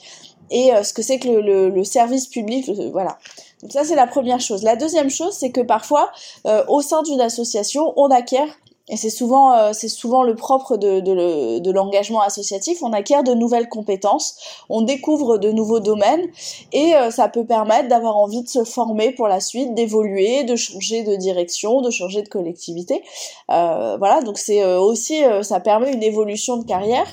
et 0.51 0.73
euh, 0.73 0.83
ce 0.83 0.93
que 0.93 1.01
c'est 1.01 1.19
que 1.19 1.27
le, 1.27 1.69
le, 1.69 1.83
service 1.83 2.27
public, 2.27 2.69
voilà. 2.91 3.17
Donc 3.61 3.71
ça 3.71 3.83
c'est 3.83 3.95
la 3.95 4.07
première 4.07 4.39
chose. 4.39 4.63
La 4.63 4.75
deuxième 4.75 5.09
chose, 5.09 5.33
c'est 5.33 5.51
que 5.51 5.61
parfois 5.61 6.11
euh, 6.45 6.63
au 6.67 6.81
sein 6.81 7.01
d'une 7.03 7.21
association, 7.21 7.93
on 7.95 8.09
acquiert 8.09 8.47
et 8.87 8.97
c'est 8.97 9.09
souvent 9.09 9.53
euh, 9.53 9.71
c'est 9.73 9.89
souvent 9.89 10.23
le 10.23 10.35
propre 10.35 10.77
de, 10.77 10.99
de, 10.99 11.59
de 11.59 11.71
l'engagement 11.71 12.21
associatif, 12.21 12.81
on 12.81 12.93
acquiert 12.93 13.23
de 13.23 13.33
nouvelles 13.33 13.69
compétences, 13.69 14.37
on 14.69 14.81
découvre 14.81 15.37
de 15.37 15.51
nouveaux 15.51 15.79
domaines 15.79 16.25
et 16.71 16.93
ça 17.09 17.27
peut 17.27 17.45
permettre 17.45 17.89
d'avoir 17.89 18.17
envie 18.17 18.43
de 18.43 18.47
se 18.47 18.63
former 18.63 19.11
pour 19.11 19.27
la 19.27 19.39
suite, 19.39 19.73
d'évoluer, 19.73 20.43
de 20.43 20.55
changer 20.55 21.03
de 21.03 21.15
direction, 21.15 21.81
de 21.81 21.89
changer 21.89 22.21
de 22.21 22.29
collectivité. 22.29 23.03
voilà, 23.47 24.21
donc 24.23 24.37
c'est 24.37 24.63
aussi 24.77 25.21
ça 25.41 25.59
permet 25.59 25.91
une 25.93 26.03
évolution 26.03 26.57
de 26.57 26.65
carrière. 26.65 27.07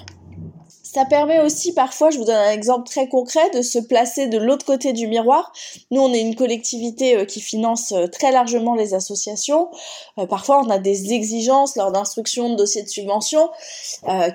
Ça 0.93 1.07
permet 1.07 1.41
aussi 1.41 1.73
parfois, 1.73 2.11
je 2.11 2.19
vous 2.19 2.27
donne 2.27 2.37
un 2.37 2.51
exemple 2.51 2.87
très 2.87 3.09
concret, 3.09 3.49
de 3.55 3.63
se 3.63 3.79
placer 3.79 4.27
de 4.27 4.37
l'autre 4.37 4.67
côté 4.67 4.93
du 4.93 5.07
miroir. 5.07 5.51
Nous, 5.91 6.03
on 6.03 6.13
est 6.13 6.21
une 6.21 6.35
collectivité 6.35 7.17
euh, 7.17 7.25
qui 7.25 7.41
finance 7.41 7.93
euh, 7.93 8.09
très 8.09 8.31
largement 8.31 8.75
les 8.75 8.93
associations. 8.93 9.71
Euh, 10.19 10.27
parfois, 10.27 10.63
on 10.63 10.69
a 10.69 10.79
des 10.79 11.15
exigences 11.15 11.77
lors 11.77 11.93
d'instruction 11.93 12.51
de 12.51 12.57
dossiers 12.57 12.83
de 12.83 12.89
subvention 12.89 13.49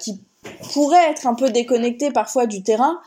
qui 0.02 0.20
pourrait 0.74 1.10
être 1.10 1.27
un 1.27 1.34
peu 1.34 1.50
déconnecté 1.50 2.12
parfois 2.12 2.46
du 2.46 2.63
terrain. 2.63 3.00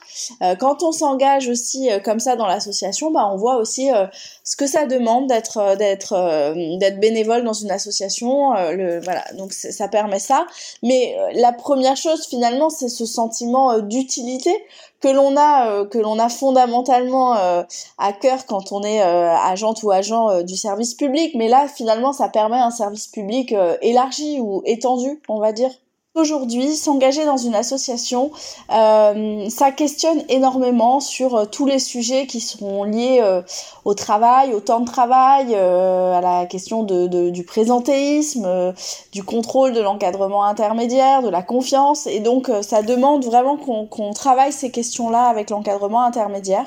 Euh, 0.42 0.54
quand 0.56 0.82
on 0.82 0.92
s'engage 0.92 1.49
aussi 1.49 1.90
euh, 1.90 2.00
comme 2.00 2.20
ça 2.20 2.37
dans 2.37 2.47
l'association, 2.47 3.11
bah, 3.11 3.28
on 3.32 3.37
voit 3.37 3.56
aussi 3.56 3.92
euh, 3.92 4.06
ce 4.44 4.56
que 4.56 4.66
ça 4.66 4.87
demande 4.87 5.26
d'être 5.26 5.76
d'être 5.76 6.54
d'être 6.78 7.00
bénévole 7.00 7.44
dans 7.44 7.52
une 7.52 7.70
association. 7.70 8.52
le, 8.54 9.00
voilà, 9.00 9.25
donc 9.37 9.52
ça 9.52 9.88
permet 9.88 10.18
ça. 10.18 10.47
Mais 10.82 11.16
la 11.35 11.52
première 11.52 11.97
chose 11.97 12.26
finalement, 12.26 12.70
c'est 12.70 12.88
ce 12.88 13.06
sentiment 13.06 13.78
d'utilité 13.78 14.54
que 15.00 15.09
l'on 15.09 15.37
a 15.37 15.85
que 15.87 15.99
l'on 15.99 16.18
a 16.18 16.28
fondamentalement 16.28 17.35
à 17.35 18.12
cœur 18.20 18.47
quand 18.47 18.73
on 18.73 18.82
est 18.82 19.00
agente 19.00 19.82
ou 19.82 19.90
agent 19.90 20.42
du 20.42 20.56
service 20.56 20.94
public. 20.94 21.35
Mais 21.37 21.49
là, 21.49 21.68
finalement, 21.68 22.12
ça 22.12 22.28
permet 22.28 22.59
un 22.59 22.70
service 22.70 23.06
public 23.06 23.54
élargi 23.82 24.40
ou 24.40 24.62
étendu, 24.64 25.20
on 25.28 25.38
va 25.38 25.52
dire. 25.52 25.70
Aujourd'hui, 26.16 26.74
s'engager 26.74 27.24
dans 27.24 27.36
une 27.36 27.54
association, 27.54 28.32
euh, 28.72 29.48
ça 29.48 29.70
questionne 29.70 30.24
énormément 30.28 30.98
sur 30.98 31.36
euh, 31.36 31.44
tous 31.44 31.66
les 31.66 31.78
sujets 31.78 32.26
qui 32.26 32.40
sont 32.40 32.82
liés 32.82 33.20
euh, 33.22 33.42
au 33.84 33.94
travail, 33.94 34.52
au 34.52 34.58
temps 34.58 34.80
de 34.80 34.86
travail, 34.86 35.54
à 35.54 36.20
la 36.20 36.46
question 36.46 36.82
de, 36.82 37.30
du 37.30 37.44
présentéisme, 37.44 38.74
du 39.12 39.22
contrôle 39.22 39.72
de 39.72 39.80
l'encadrement 39.80 40.42
intermédiaire, 40.42 41.22
de 41.22 41.28
la 41.28 41.42
confiance. 41.42 42.08
Et 42.08 42.18
donc, 42.18 42.50
ça 42.62 42.82
demande 42.82 43.24
vraiment 43.24 43.56
qu'on 43.56 44.12
travaille 44.12 44.52
ces 44.52 44.72
questions-là 44.72 45.26
avec 45.26 45.50
l'encadrement 45.50 46.02
intermédiaire. 46.02 46.66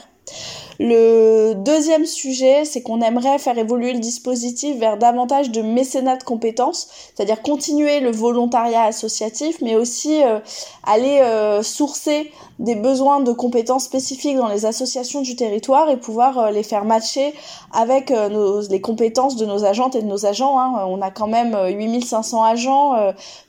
Le 0.79 1.53
deuxième 1.53 2.05
sujet, 2.05 2.65
c'est 2.65 2.81
qu'on 2.81 3.01
aimerait 3.01 3.37
faire 3.37 3.57
évoluer 3.57 3.93
le 3.93 3.99
dispositif 3.99 4.77
vers 4.77 4.97
davantage 4.97 5.51
de 5.51 5.61
mécénat 5.61 6.17
de 6.17 6.23
compétences, 6.23 6.87
c'est-à-dire 7.13 7.41
continuer 7.41 7.99
le 7.99 8.11
volontariat 8.11 8.83
associatif, 8.83 9.57
mais 9.61 9.75
aussi 9.75 10.23
euh, 10.23 10.39
aller 10.83 11.19
euh, 11.21 11.61
sourcer 11.61 12.31
des 12.63 12.75
besoins 12.75 13.19
de 13.19 13.31
compétences 13.31 13.83
spécifiques 13.83 14.37
dans 14.37 14.47
les 14.47 14.65
associations 14.65 15.21
du 15.21 15.35
territoire 15.35 15.89
et 15.89 15.97
pouvoir 15.97 16.37
euh, 16.39 16.51
les 16.51 16.63
faire 16.63 16.85
matcher 16.85 17.33
avec 17.71 18.11
nos, 18.11 18.61
les 18.61 18.81
compétences 18.81 19.35
de 19.35 19.45
nos 19.45 19.65
agentes 19.65 19.95
et 19.95 20.01
de 20.01 20.07
nos 20.07 20.25
agents. 20.25 20.59
Hein. 20.59 20.85
On 20.87 21.01
a 21.01 21.11
quand 21.11 21.27
même 21.27 21.57
8500 21.69 22.43
agents, 22.43 22.93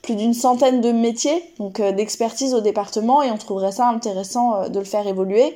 plus 0.01 0.15
d'une 0.15 0.33
centaine 0.33 0.81
de 0.81 0.91
métiers, 0.91 1.43
donc 1.59 1.79
d'expertise 1.79 2.53
au 2.53 2.61
département, 2.61 3.21
et 3.21 3.29
on 3.29 3.37
trouverait 3.37 3.71
ça 3.71 3.87
intéressant 3.87 4.67
de 4.67 4.79
le 4.79 4.85
faire 4.85 5.05
évoluer. 5.07 5.55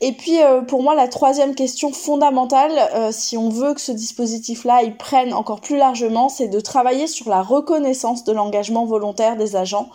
Et 0.00 0.12
puis, 0.12 0.38
pour 0.66 0.82
moi, 0.82 0.94
la 0.94 1.08
troisième 1.08 1.54
question 1.54 1.92
fondamentale, 1.92 2.72
euh, 2.94 3.10
si 3.12 3.36
on 3.36 3.48
veut 3.48 3.74
que 3.74 3.80
ce 3.80 3.92
dispositif-là 3.92 4.82
il 4.82 4.96
prenne 4.96 5.32
encore 5.32 5.60
plus 5.60 5.76
largement, 5.76 6.28
c'est 6.28 6.48
de 6.48 6.60
travailler 6.60 7.06
sur 7.06 7.28
la 7.28 7.42
reconnaissance 7.42 8.24
de 8.24 8.32
l'engagement 8.32 8.84
volontaire 8.84 9.36
des 9.36 9.56
agents. 9.56 9.88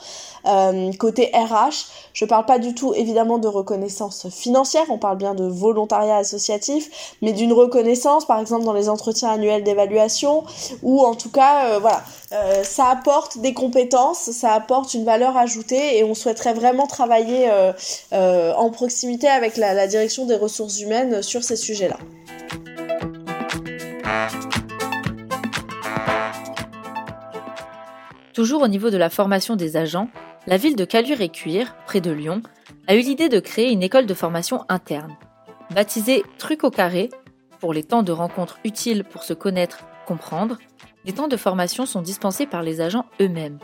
Euh, 0.46 0.92
côté 0.94 1.32
RH, 1.34 1.88
je 2.14 2.26
parle 2.26 2.46
pas 2.46 2.60
du 2.60 2.74
tout 2.74 2.94
évidemment 2.94 3.38
de 3.38 3.48
reconnaissance 3.48 4.30
financière, 4.30 4.84
on 4.90 4.98
parle 4.98 5.18
bien 5.18 5.34
de 5.34 5.46
volontariat 5.46 6.18
associatif, 6.18 7.16
mais 7.22 7.34
d'une 7.34 7.54
reconnaissance, 7.54 8.26
par 8.26 8.40
exemple 8.40 8.66
dans 8.66 8.74
les 8.74 8.90
entretiens 8.90 9.30
annuels 9.30 9.64
d'évaluation, 9.64 10.44
ou 10.82 11.02
en 11.02 11.16
tout 11.16 11.32
cas, 11.32 11.66
euh, 11.66 11.80
voilà, 11.80 12.04
ça 12.64 12.88
apporte 12.88 13.40
des 13.40 13.54
compétences, 13.54 14.32
ça 14.32 14.54
apporte 14.54 14.94
une 14.94 15.04
valeur 15.04 15.36
ajoutée, 15.36 15.98
et 15.98 16.04
on 16.04 16.16
souhaiterait 16.16 16.54
vraiment 16.54 16.88
travailler 16.88 17.50
en 18.12 18.70
proximité 18.70 19.28
avec 19.28 19.58
la 19.58 19.88
direction 19.88 20.26
des 20.26 20.36
ressources 20.36 20.80
humaines 20.80 21.22
sur 21.22 21.44
ces 21.44 21.56
sujets-là. 21.56 21.98
Toujours 28.34 28.62
au 28.62 28.68
niveau 28.68 28.90
de 28.90 28.98
la 28.98 29.10
formation 29.10 29.56
des 29.58 29.76
agents, 29.76 30.08
la 30.48 30.58
ville 30.58 30.76
de 30.76 30.86
Caluire-et-Cuire, 30.86 31.76
près 31.86 32.02
de 32.02 32.12
Lyon, 32.12 32.42
a 32.88 32.96
eu 32.96 33.02
l'idée 33.02 33.30
de 33.30 33.40
créer 33.40 33.72
une 33.72 33.84
école 33.84 34.06
de 34.06 34.14
formation 34.14 34.66
interne. 34.70 35.16
Baptisée 35.72 36.24
Truc 36.38 36.64
au 36.64 36.72
carré, 36.72 37.10
pour 37.60 37.74
les 37.74 37.84
temps 37.84 38.04
de 38.04 38.12
rencontres 38.12 38.60
utiles 38.64 39.04
pour 39.04 39.24
se 39.24 39.34
connaître, 39.34 39.86
comprendre, 40.06 40.58
les 41.06 41.14
temps 41.14 41.28
de 41.28 41.38
formation 41.38 41.86
sont 41.86 42.02
dispensés 42.02 42.46
par 42.46 42.64
les 42.64 42.82
agents 42.82 43.06
eux-mêmes. 43.22 43.60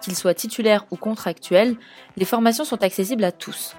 Qu'ils 0.00 0.16
soient 0.16 0.34
titulaires 0.34 0.86
ou 0.90 0.96
contractuels, 0.96 1.76
les 2.16 2.24
formations 2.24 2.64
sont 2.64 2.82
accessibles 2.82 3.24
à 3.24 3.32
tous, 3.32 3.74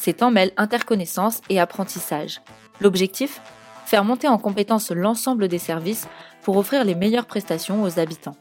ces 0.00 0.14
temps 0.14 0.30
mêlent 0.30 0.52
interconnaissance 0.56 1.42
et 1.50 1.60
apprentissage. 1.60 2.40
L'objectif? 2.80 3.42
Faire 3.84 4.04
monter 4.04 4.28
en 4.28 4.38
compétence 4.38 4.92
l'ensemble 4.92 5.46
des 5.46 5.58
services 5.58 6.08
pour 6.42 6.56
offrir 6.56 6.84
les 6.84 6.94
meilleures 6.94 7.26
prestations 7.26 7.82
aux 7.82 7.98
habitants. 7.98 8.36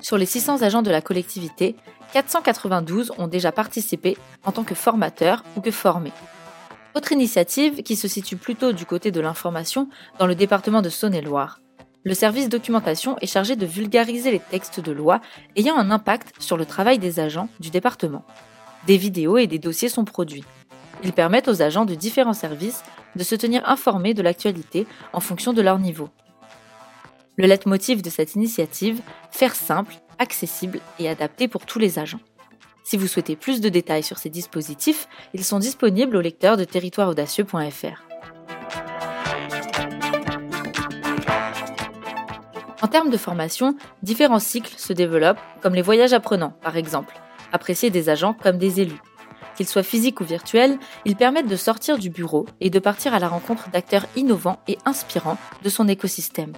Sur 0.00 0.16
les 0.18 0.26
600 0.26 0.62
agents 0.62 0.82
de 0.82 0.90
la 0.90 1.02
collectivité, 1.02 1.76
492 2.12 3.12
ont 3.18 3.28
déjà 3.28 3.52
participé 3.52 4.16
en 4.44 4.52
tant 4.52 4.64
que 4.64 4.74
formateurs 4.74 5.44
ou 5.56 5.60
que 5.60 5.70
formés. 5.70 6.12
Autre 6.94 7.12
initiative 7.12 7.82
qui 7.82 7.94
se 7.94 8.08
situe 8.08 8.36
plutôt 8.36 8.72
du 8.72 8.84
côté 8.84 9.12
de 9.12 9.20
l'information 9.20 9.88
dans 10.18 10.26
le 10.26 10.34
département 10.34 10.82
de 10.82 10.88
Saône-et-Loire. 10.88 11.60
Le 12.02 12.14
service 12.14 12.48
documentation 12.48 13.16
est 13.20 13.26
chargé 13.26 13.54
de 13.54 13.66
vulgariser 13.66 14.32
les 14.32 14.40
textes 14.40 14.80
de 14.80 14.90
loi 14.90 15.20
ayant 15.54 15.76
un 15.76 15.90
impact 15.90 16.32
sur 16.40 16.56
le 16.56 16.66
travail 16.66 16.98
des 16.98 17.20
agents 17.20 17.48
du 17.60 17.70
département. 17.70 18.24
Des 18.86 18.96
vidéos 18.96 19.36
et 19.36 19.46
des 19.46 19.58
dossiers 19.58 19.90
sont 19.90 20.04
produits. 20.04 20.44
Ils 21.04 21.12
permettent 21.12 21.48
aux 21.48 21.62
agents 21.62 21.84
de 21.84 21.94
différents 21.94 22.32
services 22.32 22.82
de 23.16 23.22
se 23.22 23.34
tenir 23.34 23.68
informés 23.68 24.14
de 24.14 24.22
l'actualité 24.22 24.86
en 25.12 25.20
fonction 25.20 25.52
de 25.52 25.62
leur 25.62 25.78
niveau. 25.78 26.08
Le 27.40 27.46
leitmotiv 27.46 28.02
de 28.02 28.10
cette 28.10 28.34
initiative, 28.34 29.00
faire 29.30 29.54
simple, 29.54 29.94
accessible 30.18 30.78
et 30.98 31.08
adapté 31.08 31.48
pour 31.48 31.64
tous 31.64 31.78
les 31.78 31.98
agents. 31.98 32.20
Si 32.84 32.98
vous 32.98 33.06
souhaitez 33.06 33.34
plus 33.34 33.62
de 33.62 33.70
détails 33.70 34.02
sur 34.02 34.18
ces 34.18 34.28
dispositifs, 34.28 35.08
ils 35.32 35.42
sont 35.42 35.58
disponibles 35.58 36.16
au 36.16 36.20
lecteur 36.20 36.58
de 36.58 36.64
territoireaudacieux.fr. 36.64 38.02
En 42.82 42.88
termes 42.88 43.08
de 43.08 43.16
formation, 43.16 43.74
différents 44.02 44.38
cycles 44.38 44.74
se 44.76 44.92
développent, 44.92 45.40
comme 45.62 45.74
les 45.74 45.80
voyages 45.80 46.12
apprenants 46.12 46.52
par 46.60 46.76
exemple 46.76 47.14
appréciés 47.52 47.88
des 47.88 48.10
agents 48.10 48.34
comme 48.34 48.58
des 48.58 48.82
élus. 48.82 49.00
Qu'ils 49.56 49.66
soient 49.66 49.82
physiques 49.82 50.20
ou 50.20 50.24
virtuels, 50.24 50.78
ils 51.06 51.16
permettent 51.16 51.48
de 51.48 51.56
sortir 51.56 51.96
du 51.96 52.10
bureau 52.10 52.44
et 52.60 52.68
de 52.68 52.78
partir 52.78 53.14
à 53.14 53.18
la 53.18 53.28
rencontre 53.28 53.70
d'acteurs 53.70 54.06
innovants 54.14 54.60
et 54.68 54.76
inspirants 54.84 55.38
de 55.62 55.68
son 55.70 55.88
écosystème. 55.88 56.52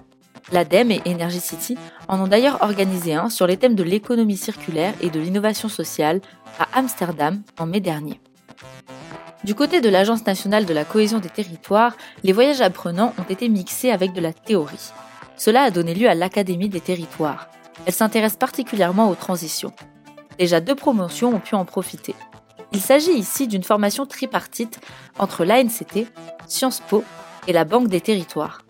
L'ADEME 0.51 0.91
et 0.91 1.01
Energy 1.07 1.39
City 1.39 1.77
en 2.07 2.19
ont 2.19 2.27
d'ailleurs 2.27 2.61
organisé 2.61 3.15
un 3.15 3.29
sur 3.29 3.47
les 3.47 3.57
thèmes 3.57 3.75
de 3.75 3.83
l'économie 3.83 4.37
circulaire 4.37 4.93
et 5.01 5.09
de 5.09 5.19
l'innovation 5.19 5.69
sociale 5.69 6.21
à 6.59 6.67
Amsterdam 6.77 7.41
en 7.59 7.65
mai 7.65 7.79
dernier. 7.79 8.19
Du 9.43 9.55
côté 9.55 9.81
de 9.81 9.89
l'Agence 9.89 10.25
nationale 10.25 10.65
de 10.65 10.73
la 10.73 10.85
cohésion 10.85 11.19
des 11.19 11.29
territoires, 11.29 11.97
les 12.23 12.31
voyages 12.31 12.61
apprenants 12.61 13.13
ont 13.19 13.29
été 13.29 13.49
mixés 13.49 13.91
avec 13.91 14.13
de 14.13 14.21
la 14.21 14.31
théorie. 14.31 14.91
Cela 15.35 15.63
a 15.63 15.71
donné 15.71 15.93
lieu 15.93 16.09
à 16.09 16.15
l'Académie 16.15 16.69
des 16.69 16.79
territoires. 16.79 17.49
Elle 17.85 17.93
s'intéresse 17.93 18.37
particulièrement 18.37 19.09
aux 19.09 19.15
transitions. 19.15 19.73
Déjà 20.39 20.61
deux 20.61 20.75
promotions 20.75 21.35
ont 21.35 21.39
pu 21.39 21.55
en 21.55 21.65
profiter. 21.65 22.15
Il 22.71 22.81
s'agit 22.81 23.11
ici 23.11 23.47
d'une 23.47 23.63
formation 23.63 24.05
tripartite 24.05 24.79
entre 25.19 25.43
l'ANCT, 25.45 26.07
Sciences 26.47 26.81
Po 26.87 27.03
et 27.47 27.53
la 27.53 27.65
Banque 27.65 27.87
des 27.87 28.01
Territoires. 28.01 28.63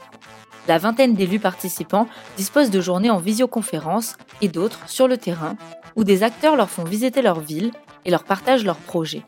La 0.67 0.77
vingtaine 0.77 1.13
d'élus 1.13 1.39
participants 1.39 2.07
disposent 2.37 2.69
de 2.69 2.79
journées 2.79 3.09
en 3.09 3.19
visioconférence 3.19 4.15
et 4.41 4.47
d'autres 4.47 4.87
sur 4.87 5.07
le 5.07 5.17
terrain, 5.17 5.57
où 5.95 6.03
des 6.03 6.23
acteurs 6.23 6.55
leur 6.55 6.69
font 6.69 6.85
visiter 6.85 7.21
leur 7.21 7.39
ville 7.39 7.71
et 8.05 8.11
leur 8.11 8.23
partagent 8.23 8.63
leurs 8.63 8.77
projets. 8.77 9.23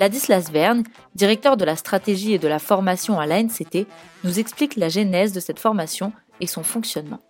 Ladislas 0.00 0.50
Verne, 0.50 0.84
directeur 1.14 1.56
de 1.56 1.64
la 1.64 1.76
stratégie 1.76 2.34
et 2.34 2.38
de 2.38 2.48
la 2.48 2.58
formation 2.58 3.18
à 3.18 3.26
l'ANCT, 3.26 3.86
nous 4.24 4.38
explique 4.38 4.76
la 4.76 4.88
genèse 4.88 5.32
de 5.32 5.40
cette 5.40 5.58
formation 5.58 6.12
et 6.40 6.46
son 6.46 6.62
fonctionnement. 6.62 7.20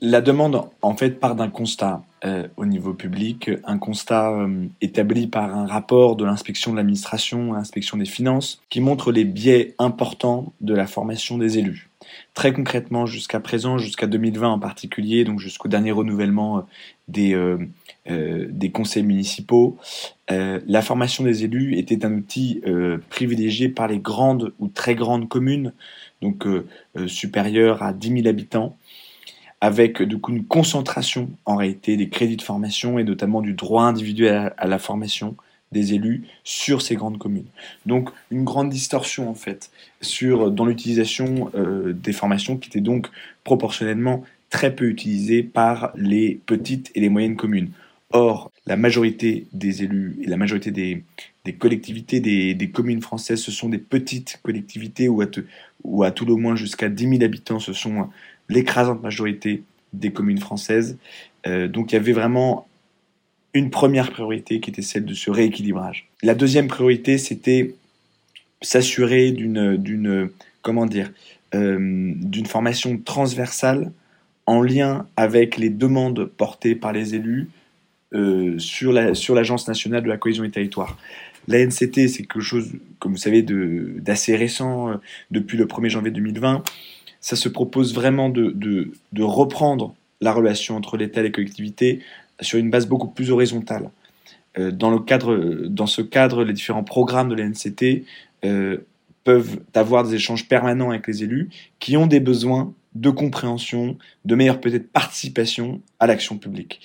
La 0.00 0.20
demande, 0.20 0.62
en 0.80 0.94
fait, 0.94 1.18
part 1.18 1.34
d'un 1.34 1.48
constat 1.48 2.04
euh, 2.24 2.46
au 2.56 2.66
niveau 2.66 2.94
public, 2.94 3.50
un 3.64 3.78
constat 3.78 4.30
euh, 4.30 4.66
établi 4.80 5.26
par 5.26 5.56
un 5.56 5.66
rapport 5.66 6.14
de 6.14 6.24
l'inspection 6.24 6.70
de 6.70 6.76
l'administration, 6.76 7.52
l'inspection 7.52 7.96
des 7.96 8.04
finances, 8.04 8.62
qui 8.70 8.80
montre 8.80 9.10
les 9.10 9.24
biais 9.24 9.74
importants 9.80 10.52
de 10.60 10.72
la 10.72 10.86
formation 10.86 11.36
des 11.36 11.58
élus. 11.58 11.90
Très 12.34 12.52
concrètement, 12.52 13.06
jusqu'à 13.06 13.40
présent, 13.40 13.76
jusqu'à 13.76 14.06
2020 14.06 14.48
en 14.48 14.58
particulier, 14.60 15.24
donc 15.24 15.40
jusqu'au 15.40 15.68
dernier 15.68 15.90
renouvellement 15.90 16.58
euh, 16.58 16.62
des, 17.08 18.48
des 18.50 18.70
conseils 18.70 19.02
municipaux, 19.02 19.78
la 20.28 20.82
formation 20.82 21.24
des 21.24 21.44
élus 21.44 21.76
était 21.76 22.04
un 22.04 22.14
outil 22.14 22.62
privilégié 23.10 23.68
par 23.68 23.88
les 23.88 23.98
grandes 23.98 24.52
ou 24.58 24.68
très 24.68 24.94
grandes 24.94 25.28
communes, 25.28 25.72
donc 26.22 26.46
supérieures 27.06 27.82
à 27.82 27.92
10 27.92 28.22
000 28.22 28.28
habitants, 28.28 28.76
avec 29.60 30.02
du 30.02 30.18
coup 30.18 30.32
une 30.32 30.44
concentration 30.44 31.30
en 31.44 31.56
réalité 31.56 31.96
des 31.96 32.08
crédits 32.08 32.36
de 32.36 32.42
formation 32.42 32.98
et 32.98 33.04
notamment 33.04 33.40
du 33.40 33.54
droit 33.54 33.84
individuel 33.84 34.52
à 34.56 34.66
la 34.66 34.78
formation 34.78 35.36
des 35.72 35.94
élus 35.94 36.24
sur 36.44 36.80
ces 36.80 36.94
grandes 36.94 37.18
communes. 37.18 37.46
Donc 37.86 38.10
une 38.30 38.44
grande 38.44 38.70
distorsion 38.70 39.28
en 39.28 39.34
fait 39.34 39.70
sur 40.00 40.50
dans 40.50 40.64
l'utilisation 40.64 41.50
euh, 41.54 41.92
des 41.92 42.12
formations 42.12 42.56
qui 42.56 42.68
étaient 42.68 42.80
donc 42.80 43.08
proportionnellement 43.44 44.24
très 44.50 44.74
peu 44.74 44.88
utilisées 44.88 45.42
par 45.42 45.92
les 45.94 46.40
petites 46.46 46.90
et 46.94 47.00
les 47.00 47.08
moyennes 47.08 47.36
communes. 47.36 47.70
Or, 48.10 48.50
la 48.64 48.76
majorité 48.76 49.46
des 49.52 49.82
élus 49.82 50.18
et 50.22 50.26
la 50.26 50.38
majorité 50.38 50.70
des, 50.70 51.04
collectivités, 51.58 52.20
des, 52.20 52.70
communes 52.70 53.02
françaises, 53.02 53.42
ce 53.42 53.50
sont 53.50 53.68
des 53.68 53.78
petites 53.78 54.40
collectivités 54.42 55.08
ou 55.08 55.20
à, 55.20 55.26
à 56.06 56.10
tout 56.10 56.24
le 56.24 56.34
moins 56.34 56.56
jusqu'à 56.56 56.88
10 56.88 57.08
000 57.08 57.22
habitants, 57.22 57.58
ce 57.58 57.74
sont 57.74 58.08
l'écrasante 58.48 59.02
majorité 59.02 59.62
des 59.92 60.12
communes 60.12 60.38
françaises. 60.38 60.98
Euh, 61.46 61.68
donc 61.68 61.92
il 61.92 61.96
y 61.96 61.98
avait 61.98 62.12
vraiment 62.12 62.66
une 63.54 63.70
première 63.70 64.10
priorité 64.10 64.60
qui 64.60 64.70
était 64.70 64.82
celle 64.82 65.04
de 65.04 65.14
ce 65.14 65.30
rééquilibrage. 65.30 66.08
La 66.22 66.34
deuxième 66.34 66.68
priorité, 66.68 67.18
c'était 67.18 67.74
s'assurer 68.60 69.30
d'une, 69.30 69.76
d'une, 69.76 70.30
comment 70.62 70.86
dire, 70.86 71.10
euh, 71.54 72.12
d'une 72.16 72.46
formation 72.46 72.98
transversale 72.98 73.92
en 74.46 74.62
lien 74.62 75.06
avec 75.16 75.56
les 75.56 75.70
demandes 75.70 76.24
portées 76.24 76.74
par 76.74 76.92
les 76.92 77.14
élus 77.14 77.48
euh, 78.14 78.58
sur, 78.58 78.92
la, 78.92 79.14
sur 79.14 79.34
l'Agence 79.34 79.68
nationale 79.68 80.02
de 80.02 80.08
la 80.08 80.16
cohésion 80.16 80.42
des 80.42 80.50
territoires. 80.50 80.98
La 81.46 81.64
NCT, 81.64 82.08
c'est 82.08 82.24
quelque 82.24 82.40
chose, 82.40 82.72
comme 82.98 83.12
vous 83.12 83.18
savez, 83.18 83.42
de, 83.42 83.94
d'assez 83.98 84.36
récent, 84.36 85.00
depuis 85.30 85.56
le 85.56 85.64
1er 85.64 85.88
janvier 85.88 86.10
2020. 86.10 86.62
Ça 87.20 87.36
se 87.36 87.48
propose 87.48 87.94
vraiment 87.94 88.28
de, 88.28 88.50
de, 88.50 89.22
reprendre 89.22 89.94
la 90.20 90.32
relation 90.32 90.76
entre 90.76 90.96
l'État 90.96 91.20
et 91.20 91.24
les 91.24 91.32
collectivités 91.32 92.00
sur 92.40 92.58
une 92.58 92.70
base 92.70 92.86
beaucoup 92.86 93.08
plus 93.08 93.30
horizontale. 93.30 93.90
Euh, 94.58 94.70
dans, 94.70 94.90
le 94.90 94.98
cadre, 94.98 95.36
dans 95.66 95.86
ce 95.86 96.02
cadre, 96.02 96.44
les 96.44 96.52
différents 96.52 96.84
programmes 96.84 97.28
de 97.28 97.34
la 97.34 97.48
NCT 97.48 98.04
euh, 98.44 98.78
peuvent 99.24 99.60
avoir 99.74 100.04
des 100.04 100.14
échanges 100.14 100.48
permanents 100.48 100.90
avec 100.90 101.06
les 101.06 101.22
élus 101.24 101.50
qui 101.80 101.96
ont 101.96 102.06
des 102.06 102.20
besoins 102.20 102.72
de 102.94 103.10
compréhension, 103.10 103.96
de 104.24 104.34
meilleure 104.34 104.60
peut-être 104.60 104.90
participation 104.90 105.80
à 106.00 106.06
l'action 106.06 106.38
publique. 106.38 106.80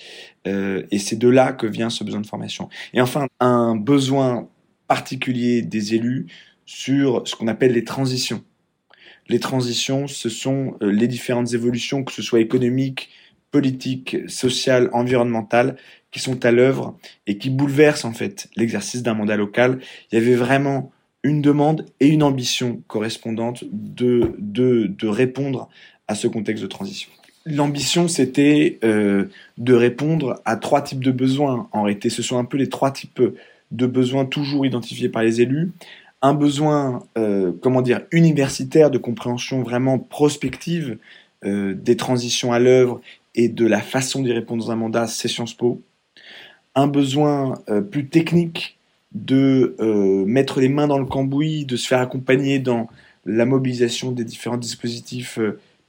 Euh, 0.46 0.84
et 0.90 0.98
c'est 0.98 1.16
de 1.16 1.28
là 1.28 1.52
que 1.52 1.66
vient 1.66 1.90
ce 1.90 2.04
besoin 2.04 2.20
de 2.20 2.26
formation. 2.26 2.68
Et 2.92 3.00
enfin, 3.00 3.26
un 3.40 3.76
besoin 3.76 4.48
particulier 4.86 5.62
des 5.62 5.94
élus 5.94 6.26
sur 6.66 7.26
ce 7.26 7.34
qu'on 7.34 7.48
appelle 7.48 7.72
les 7.72 7.84
transitions. 7.84 8.42
Les 9.28 9.40
transitions, 9.40 10.06
ce 10.06 10.28
sont 10.28 10.76
les 10.80 11.08
différentes 11.08 11.54
évolutions, 11.54 12.04
que 12.04 12.12
ce 12.12 12.22
soit 12.22 12.40
économiques, 12.40 13.10
politiques, 13.50 14.16
sociales, 14.28 14.90
environnementales 14.92 15.76
qui 16.10 16.20
sont 16.20 16.44
à 16.44 16.50
l'œuvre 16.50 16.96
et 17.26 17.38
qui 17.38 17.50
bouleversent 17.50 18.04
en 18.04 18.12
fait 18.12 18.48
l'exercice 18.56 19.02
d'un 19.02 19.14
mandat 19.14 19.36
local. 19.36 19.80
Il 20.10 20.18
y 20.18 20.22
avait 20.22 20.34
vraiment 20.34 20.92
une 21.22 21.40
demande 21.40 21.86
et 22.00 22.08
une 22.08 22.22
ambition 22.22 22.82
correspondante 22.86 23.64
de, 23.72 24.34
de, 24.38 24.86
de 24.86 25.08
répondre 25.08 25.68
à 26.06 26.14
ce 26.14 26.28
contexte 26.28 26.62
de 26.62 26.68
transition. 26.68 27.10
L'ambition, 27.46 28.08
c'était 28.08 28.78
euh, 28.84 29.26
de 29.58 29.74
répondre 29.74 30.40
à 30.44 30.56
trois 30.56 30.82
types 30.82 31.02
de 31.02 31.10
besoins. 31.10 31.68
En 31.72 31.82
réalité, 31.82 32.10
ce 32.10 32.22
sont 32.22 32.38
un 32.38 32.44
peu 32.44 32.56
les 32.56 32.68
trois 32.68 32.90
types 32.90 33.22
de 33.70 33.86
besoins 33.86 34.24
toujours 34.24 34.64
identifiés 34.64 35.08
par 35.08 35.22
les 35.22 35.40
élus. 35.40 35.72
Un 36.24 36.32
besoin, 36.32 37.02
euh, 37.18 37.52
comment 37.60 37.82
dire, 37.82 38.00
universitaire 38.10 38.90
de 38.90 38.96
compréhension 38.96 39.62
vraiment 39.62 39.98
prospective 39.98 40.96
euh, 41.44 41.74
des 41.74 41.98
transitions 41.98 42.50
à 42.50 42.58
l'œuvre 42.58 43.02
et 43.34 43.50
de 43.50 43.66
la 43.66 43.82
façon 43.82 44.22
d'y 44.22 44.32
répondre 44.32 44.64
dans 44.64 44.70
un 44.70 44.76
mandat, 44.76 45.06
c'est 45.06 45.28
Sciences 45.28 45.52
Po. 45.52 45.82
Un 46.74 46.86
besoin 46.86 47.58
euh, 47.68 47.82
plus 47.82 48.08
technique 48.08 48.78
de 49.12 49.76
mettre 50.26 50.60
les 50.60 50.70
mains 50.70 50.86
dans 50.86 50.98
le 50.98 51.04
cambouis, 51.04 51.66
de 51.66 51.76
se 51.76 51.86
faire 51.86 52.00
accompagner 52.00 52.58
dans 52.58 52.88
la 53.26 53.44
mobilisation 53.44 54.10
des 54.10 54.24
différents 54.24 54.56
dispositifs 54.56 55.38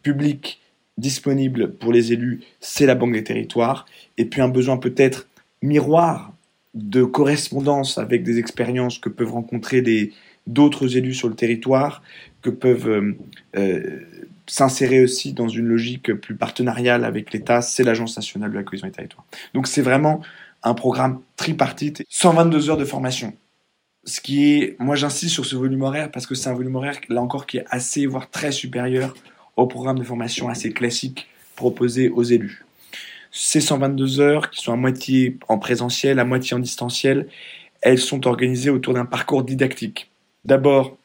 publics 0.04 0.60
disponibles 0.98 1.72
pour 1.72 1.94
les 1.94 2.12
élus, 2.12 2.42
c'est 2.60 2.86
la 2.86 2.94
Banque 2.94 3.14
des 3.14 3.24
territoires. 3.24 3.86
Et 4.18 4.26
puis 4.26 4.42
un 4.42 4.50
besoin 4.50 4.76
peut-être 4.76 5.28
miroir 5.64 6.35
de 6.76 7.04
correspondance 7.04 7.98
avec 7.98 8.24
des 8.24 8.38
expériences 8.38 9.00
que 9.00 9.10
peuvent 9.10 9.32
rencontrer 9.32 10.12
d'autres 10.46 10.98
élus 10.98 11.16
sur 11.16 11.30
le 11.30 11.36
territoire, 11.36 12.04
que 12.42 12.50
peuvent 12.50 13.16
s'insérer 14.48 15.02
aussi 15.02 15.34
dans 15.34 15.48
une 15.48 15.66
logique 15.66 16.14
plus 16.14 16.36
partenariale 16.36 17.04
avec 17.04 17.34
l'État, 17.34 17.62
c'est 17.62 17.84
l'Agence 17.84 18.16
nationale 18.16 18.52
de 18.52 18.56
la 18.56 18.64
cohésion 18.64 18.88
des 18.88 18.94
territoires. 18.94 19.26
Donc 19.54 19.68
c'est 19.68 19.82
vraiment 19.82 20.22
un 20.64 20.74
programme 20.74 21.22
tripartite, 21.36 22.04
122 22.10 22.70
heures 22.70 22.78
de 22.78 22.86
formation. 22.86 23.34
Ce 24.04 24.22
qui 24.22 24.74
moi 24.78 24.96
j'insiste 24.96 25.34
sur 25.34 25.46
ce 25.46 25.56
volume 25.56 25.82
horaire 25.82 26.12
parce 26.12 26.28
que 26.28 26.36
c'est 26.36 26.50
un 26.50 26.54
volume 26.54 26.76
horaire 26.76 27.00
là 27.10 27.22
encore 27.22 27.48
qui 27.48 27.58
est 27.58 27.66
assez, 27.70 28.06
voire 28.06 28.30
très 28.30 28.52
supérieur 28.52 29.16
au 29.56 29.66
programme 29.66 29.98
de 29.98 30.04
formation 30.04 30.48
assez 30.50 30.72
classique 30.72 31.28
proposé 31.56 32.10
aux 32.10 32.24
élus. 32.24 32.66
Ces 33.38 33.60
122 33.60 34.22
heures, 34.22 34.50
qui 34.50 34.62
sont 34.62 34.72
à 34.72 34.78
moitié 34.78 35.38
en 35.50 35.60
présentiel, 35.60 36.20
à 36.20 36.24
moitié 36.24 36.56
en 36.56 36.60
distanciel, 36.60 37.28
elles 37.82 38.00
sont 38.00 38.28
organisées 38.28 38.70
autour 38.70 38.94
d'un 38.94 39.04
parcours 39.04 39.44
didactique. 39.44 40.10
D'abord, 40.46 40.96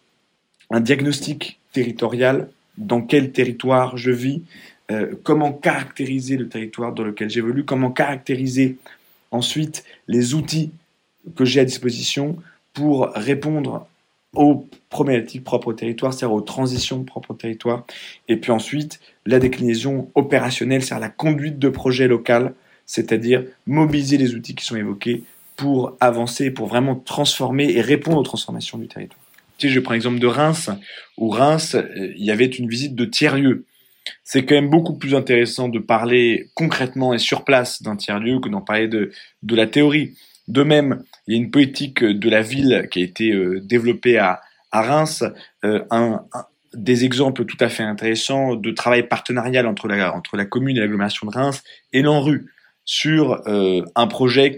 un 0.70 0.78
diagnostic 0.78 1.58
territorial 1.72 2.48
dans 2.78 3.02
quel 3.02 3.32
territoire 3.32 3.96
je 3.96 4.12
vis, 4.12 4.44
euh, 4.92 5.16
comment 5.24 5.52
caractériser 5.52 6.36
le 6.36 6.48
territoire 6.48 6.92
dans 6.92 7.02
lequel 7.02 7.28
j'évolue, 7.28 7.64
comment 7.64 7.90
caractériser 7.90 8.76
ensuite 9.32 9.82
les 10.06 10.32
outils 10.32 10.70
que 11.34 11.44
j'ai 11.44 11.58
à 11.58 11.64
disposition 11.64 12.36
pour 12.74 13.10
répondre 13.16 13.88
aux 14.34 14.68
problématiques 14.88 15.44
propres 15.44 15.68
au 15.68 15.72
territoire, 15.72 16.12
c'est-à-dire 16.12 16.34
aux 16.34 16.40
transitions 16.40 17.02
propres 17.04 17.32
au 17.32 17.34
territoire, 17.34 17.84
et 18.28 18.36
puis 18.36 18.52
ensuite 18.52 19.00
la 19.26 19.38
déclinaison 19.38 20.10
opérationnelle, 20.14 20.82
c'est-à-dire 20.82 21.06
la 21.06 21.10
conduite 21.10 21.58
de 21.58 21.68
projets 21.68 22.08
local, 22.08 22.54
c'est-à-dire 22.86 23.44
mobiliser 23.66 24.18
les 24.18 24.34
outils 24.34 24.54
qui 24.54 24.64
sont 24.64 24.76
évoqués 24.76 25.24
pour 25.56 25.96
avancer, 26.00 26.50
pour 26.50 26.66
vraiment 26.66 26.94
transformer 26.94 27.72
et 27.72 27.80
répondre 27.80 28.18
aux 28.18 28.22
transformations 28.22 28.78
du 28.78 28.88
territoire 28.88 29.20
je 29.68 29.80
prends 29.80 29.94
l'exemple 29.94 30.18
de 30.18 30.26
Reims, 30.26 30.70
où 31.18 31.28
Reims, 31.28 31.74
euh, 31.74 32.12
il 32.16 32.24
y 32.24 32.30
avait 32.30 32.46
une 32.46 32.68
visite 32.68 32.94
de 32.94 33.04
tiers-lieu. 33.04 33.64
C'est 34.24 34.44
quand 34.44 34.54
même 34.54 34.70
beaucoup 34.70 34.96
plus 34.96 35.14
intéressant 35.14 35.68
de 35.68 35.78
parler 35.78 36.48
concrètement 36.54 37.12
et 37.12 37.18
sur 37.18 37.44
place 37.44 37.82
d'un 37.82 37.96
tiers-lieu 37.96 38.40
que 38.40 38.48
d'en 38.48 38.62
parler 38.62 38.88
de, 38.88 39.12
de 39.42 39.54
la 39.54 39.66
théorie. 39.66 40.14
De 40.50 40.64
même, 40.64 41.04
il 41.26 41.34
y 41.34 41.38
a 41.38 41.40
une 41.40 41.50
politique 41.50 42.02
de 42.02 42.28
la 42.28 42.42
ville 42.42 42.88
qui 42.90 43.00
a 43.00 43.04
été 43.04 43.30
euh, 43.30 43.60
développée 43.60 44.18
à, 44.18 44.40
Reims, 44.72 45.24
euh, 45.64 45.80
des 46.74 47.04
exemples 47.04 47.44
tout 47.44 47.56
à 47.60 47.68
fait 47.68 47.82
intéressants 47.82 48.56
de 48.56 48.70
travail 48.72 49.08
partenarial 49.08 49.66
entre 49.66 49.88
la, 49.88 50.44
commune 50.44 50.76
et 50.76 50.80
l'agglomération 50.80 51.26
de 51.26 51.32
Reims 51.32 51.62
et 51.92 52.02
l'ANRU 52.02 52.52
sur 52.84 53.42
un 53.46 54.06
projet 54.06 54.56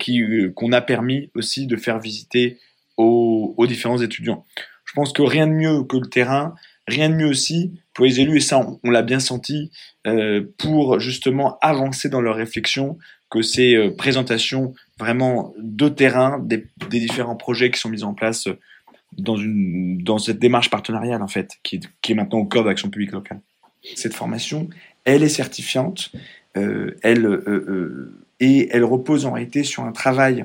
qu'on 0.54 0.72
a 0.72 0.80
permis 0.80 1.30
aussi 1.34 1.66
de 1.66 1.76
faire 1.76 1.98
visiter 1.98 2.58
aux, 2.96 3.66
différents 3.66 4.00
étudiants. 4.00 4.44
Je 4.84 4.92
pense 4.94 5.12
que 5.12 5.22
rien 5.22 5.46
de 5.46 5.52
mieux 5.52 5.84
que 5.84 5.96
le 5.96 6.08
terrain, 6.08 6.54
rien 6.86 7.08
de 7.08 7.14
mieux 7.14 7.28
aussi 7.28 7.72
pour 7.94 8.04
les 8.04 8.20
élus, 8.20 8.38
et 8.38 8.40
ça 8.40 8.78
on, 8.82 8.90
l'a 8.90 9.02
bien 9.02 9.20
senti, 9.20 9.70
euh, 10.06 10.42
pour 10.58 11.00
justement 11.00 11.58
avancer 11.60 12.08
dans 12.08 12.20
leur 12.20 12.36
réflexion, 12.36 12.98
que 13.32 13.40
ces 13.40 13.74
euh, 13.74 13.90
présentations 13.90 14.74
vraiment 14.98 15.54
de 15.58 15.88
terrain 15.88 16.38
des, 16.38 16.66
différents 16.90 17.34
projets 17.34 17.70
qui 17.70 17.80
sont 17.80 17.88
mis 17.88 18.04
en 18.04 18.12
place 18.12 18.46
dans, 19.16 19.36
une, 19.36 20.02
dans 20.02 20.18
cette 20.18 20.38
démarche 20.38 20.68
partenariale 20.68 21.22
en 21.22 21.28
fait, 21.28 21.52
qui, 21.62 21.80
qui 22.02 22.12
est 22.12 22.14
maintenant 22.14 22.40
au 22.40 22.44
cœur 22.44 22.62
de 22.62 22.68
l'action 22.68 22.90
publique 22.90 23.12
locale. 23.12 23.40
Cette 23.96 24.14
formation, 24.14 24.68
elle 25.04 25.22
est 25.22 25.30
certifiante, 25.30 26.12
euh, 26.58 26.94
elle, 27.02 27.26
et 28.38 28.68
elle 28.70 28.84
repose 28.84 29.24
en 29.24 29.32
réalité 29.32 29.64
sur 29.64 29.84
un 29.84 29.92
travail 29.92 30.44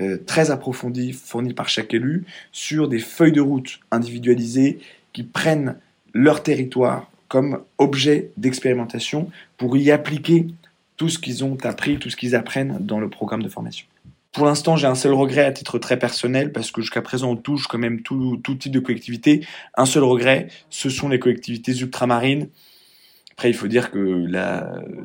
euh, 0.00 0.18
très 0.26 0.50
approfondie 0.50 1.12
fournie 1.12 1.54
par 1.54 1.68
chaque 1.68 1.94
élu 1.94 2.24
sur 2.50 2.88
des 2.88 2.98
feuilles 2.98 3.30
de 3.30 3.40
route 3.40 3.78
individualisées 3.92 4.80
qui 5.12 5.22
prennent 5.22 5.76
leur 6.12 6.42
territoire 6.42 7.12
comme 7.28 7.60
objet 7.78 8.32
d'expérimentation 8.36 9.30
pour 9.56 9.76
y 9.76 9.92
appliquer 9.92 10.48
tout 10.96 11.08
ce 11.08 11.18
qu'ils 11.18 11.44
ont 11.44 11.56
appris, 11.64 11.98
tout 11.98 12.10
ce 12.10 12.16
qu'ils 12.16 12.34
apprennent 12.34 12.78
dans 12.80 13.00
le 13.00 13.08
programme 13.08 13.42
de 13.42 13.48
formation. 13.48 13.86
Pour 14.32 14.46
l'instant, 14.46 14.76
j'ai 14.76 14.86
un 14.86 14.96
seul 14.96 15.12
regret 15.12 15.44
à 15.44 15.52
titre 15.52 15.78
très 15.78 15.98
personnel, 15.98 16.52
parce 16.52 16.72
que 16.72 16.80
jusqu'à 16.80 17.02
présent, 17.02 17.30
on 17.30 17.36
touche 17.36 17.68
quand 17.68 17.78
même 17.78 18.02
tout, 18.02 18.36
tout 18.42 18.56
type 18.56 18.72
de 18.72 18.80
collectivités. 18.80 19.46
Un 19.76 19.86
seul 19.86 20.02
regret, 20.02 20.48
ce 20.70 20.90
sont 20.90 21.08
les 21.08 21.20
collectivités 21.20 21.72
ultramarines. 21.72 22.48
Après, 23.32 23.50
il 23.50 23.54
faut 23.54 23.68
dire 23.68 23.90
que 23.90 24.26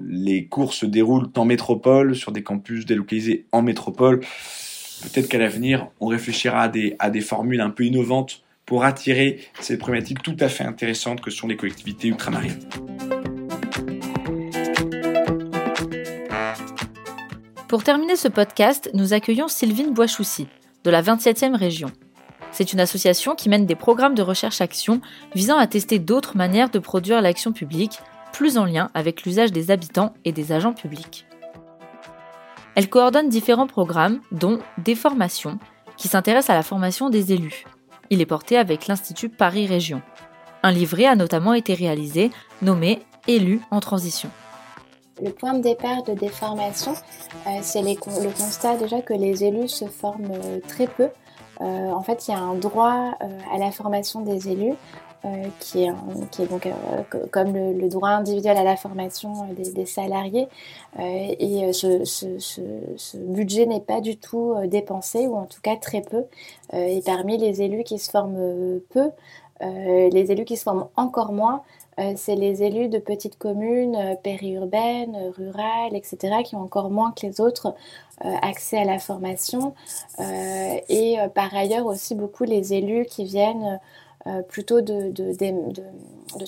les 0.07 0.45
cours 0.45 0.73
se 0.73 0.85
déroulent 0.85 1.29
en 1.35 1.45
métropole, 1.45 2.15
sur 2.15 2.31
des 2.31 2.43
campus 2.43 2.85
délocalisés 2.85 3.45
en 3.51 3.61
métropole 3.61 4.21
peut-être 5.01 5.27
qu'à 5.27 5.37
l'avenir, 5.37 5.87
on 5.99 6.07
réfléchira 6.07 6.63
à 6.63 6.67
des, 6.67 6.95
à 6.99 7.09
des 7.09 7.21
formules 7.21 7.61
un 7.61 7.69
peu 7.69 7.85
innovantes 7.85 8.43
pour 8.65 8.83
attirer 8.83 9.39
ces 9.59 9.77
problématiques 9.77 10.21
tout 10.21 10.37
à 10.39 10.49
fait 10.49 10.63
intéressantes 10.63 11.21
que 11.21 11.31
sont 11.31 11.47
les 11.47 11.55
collectivités 11.55 12.07
ultramarines. 12.07 12.59
Pour 17.69 17.83
terminer 17.83 18.15
ce 18.15 18.27
podcast, 18.27 18.89
nous 18.95 19.13
accueillons 19.13 19.47
Sylvine 19.47 19.93
Boischoussi, 19.93 20.47
de 20.83 20.89
la 20.89 21.03
27e 21.03 21.55
région. 21.55 21.91
C'est 22.51 22.73
une 22.73 22.79
association 22.79 23.35
qui 23.35 23.47
mène 23.47 23.67
des 23.67 23.75
programmes 23.75 24.15
de 24.15 24.23
recherche-action 24.23 25.01
visant 25.35 25.59
à 25.59 25.67
tester 25.67 25.99
d'autres 25.99 26.35
manières 26.35 26.71
de 26.71 26.79
produire 26.79 27.21
l'action 27.21 27.51
publique, 27.51 27.99
plus 28.33 28.57
en 28.57 28.65
lien 28.65 28.89
avec 28.95 29.21
l'usage 29.21 29.51
des 29.51 29.69
habitants 29.69 30.15
et 30.25 30.31
des 30.31 30.51
agents 30.51 30.73
publics. 30.73 31.27
Elle 32.73 32.89
coordonne 32.89 33.29
différents 33.29 33.67
programmes, 33.67 34.19
dont 34.31 34.57
des 34.79 34.95
formations, 34.95 35.59
qui 35.95 36.07
s'intéressent 36.07 36.49
à 36.49 36.55
la 36.55 36.63
formation 36.63 37.11
des 37.11 37.33
élus. 37.33 37.65
Il 38.09 38.19
est 38.19 38.25
porté 38.25 38.57
avec 38.57 38.87
l'Institut 38.87 39.29
Paris 39.29 39.67
Région. 39.67 40.01
Un 40.63 40.71
livret 40.71 41.05
a 41.05 41.15
notamment 41.15 41.53
été 41.53 41.75
réalisé, 41.75 42.31
nommé 42.63 43.03
Élus 43.27 43.61
en 43.69 43.79
transition. 43.79 44.31
Le 45.21 45.31
point 45.31 45.53
de 45.53 45.61
départ 45.61 46.03
de 46.03 46.13
des 46.13 46.29
formations, 46.29 46.93
euh, 47.47 47.59
c'est 47.61 47.81
le 47.81 47.95
constat 48.31 48.77
déjà 48.77 49.01
que 49.01 49.13
les 49.13 49.43
élus 49.43 49.67
se 49.67 49.85
forment 49.85 50.31
euh, 50.31 50.59
très 50.67 50.87
peu. 50.87 51.09
Euh, 51.61 51.91
en 51.91 52.01
fait, 52.01 52.27
il 52.27 52.31
y 52.31 52.33
a 52.33 52.39
un 52.39 52.55
droit 52.55 53.11
à 53.53 53.57
la 53.57 53.71
formation 53.71 54.21
des 54.21 54.49
élus 54.49 54.75
qui, 55.59 55.83
est, 55.83 55.91
donc 56.45 56.69
comme 57.31 57.53
le, 57.53 57.89
droit 57.89 58.11
individuel 58.11 58.55
à 58.55 58.63
la 58.63 58.77
formation 58.77 59.49
des, 59.51 59.85
salariés. 59.85 60.47
et 60.97 61.73
ce, 61.73 63.17
budget 63.17 63.65
n'est 63.65 63.81
pas 63.81 63.99
du 63.99 64.15
tout 64.15 64.55
dépensé, 64.67 65.27
ou 65.27 65.35
en 65.35 65.47
tout 65.47 65.59
cas 65.61 65.75
très 65.75 65.99
peu. 65.99 66.23
et 66.71 67.01
parmi 67.05 67.37
les 67.37 67.61
élus 67.61 67.83
qui 67.83 67.99
se 67.99 68.09
forment 68.09 68.79
peu, 68.91 69.09
les 69.59 70.31
élus 70.31 70.45
qui 70.45 70.55
se 70.55 70.63
forment 70.63 70.87
encore 70.95 71.33
moins, 71.33 71.63
c'est 72.15 72.35
les 72.35 72.63
élus 72.63 72.87
de 72.89 72.99
petites 72.99 73.37
communes 73.37 73.95
euh, 73.95 74.15
périurbaines, 74.15 75.15
euh, 75.15 75.31
rurales, 75.31 75.95
etc., 75.95 76.43
qui 76.43 76.55
ont 76.55 76.61
encore 76.61 76.89
moins 76.89 77.11
que 77.11 77.25
les 77.25 77.41
autres 77.41 77.75
accès 78.41 78.79
à 78.79 78.83
la 78.83 78.99
formation. 78.99 79.73
et 80.19 81.15
par 81.33 81.55
ailleurs 81.55 81.85
aussi 81.85 82.15
beaucoup 82.15 82.43
les 82.43 82.73
élus 82.73 83.05
qui 83.05 83.23
viennent 83.23 83.79
plutôt 84.49 84.81
de, 84.81 85.13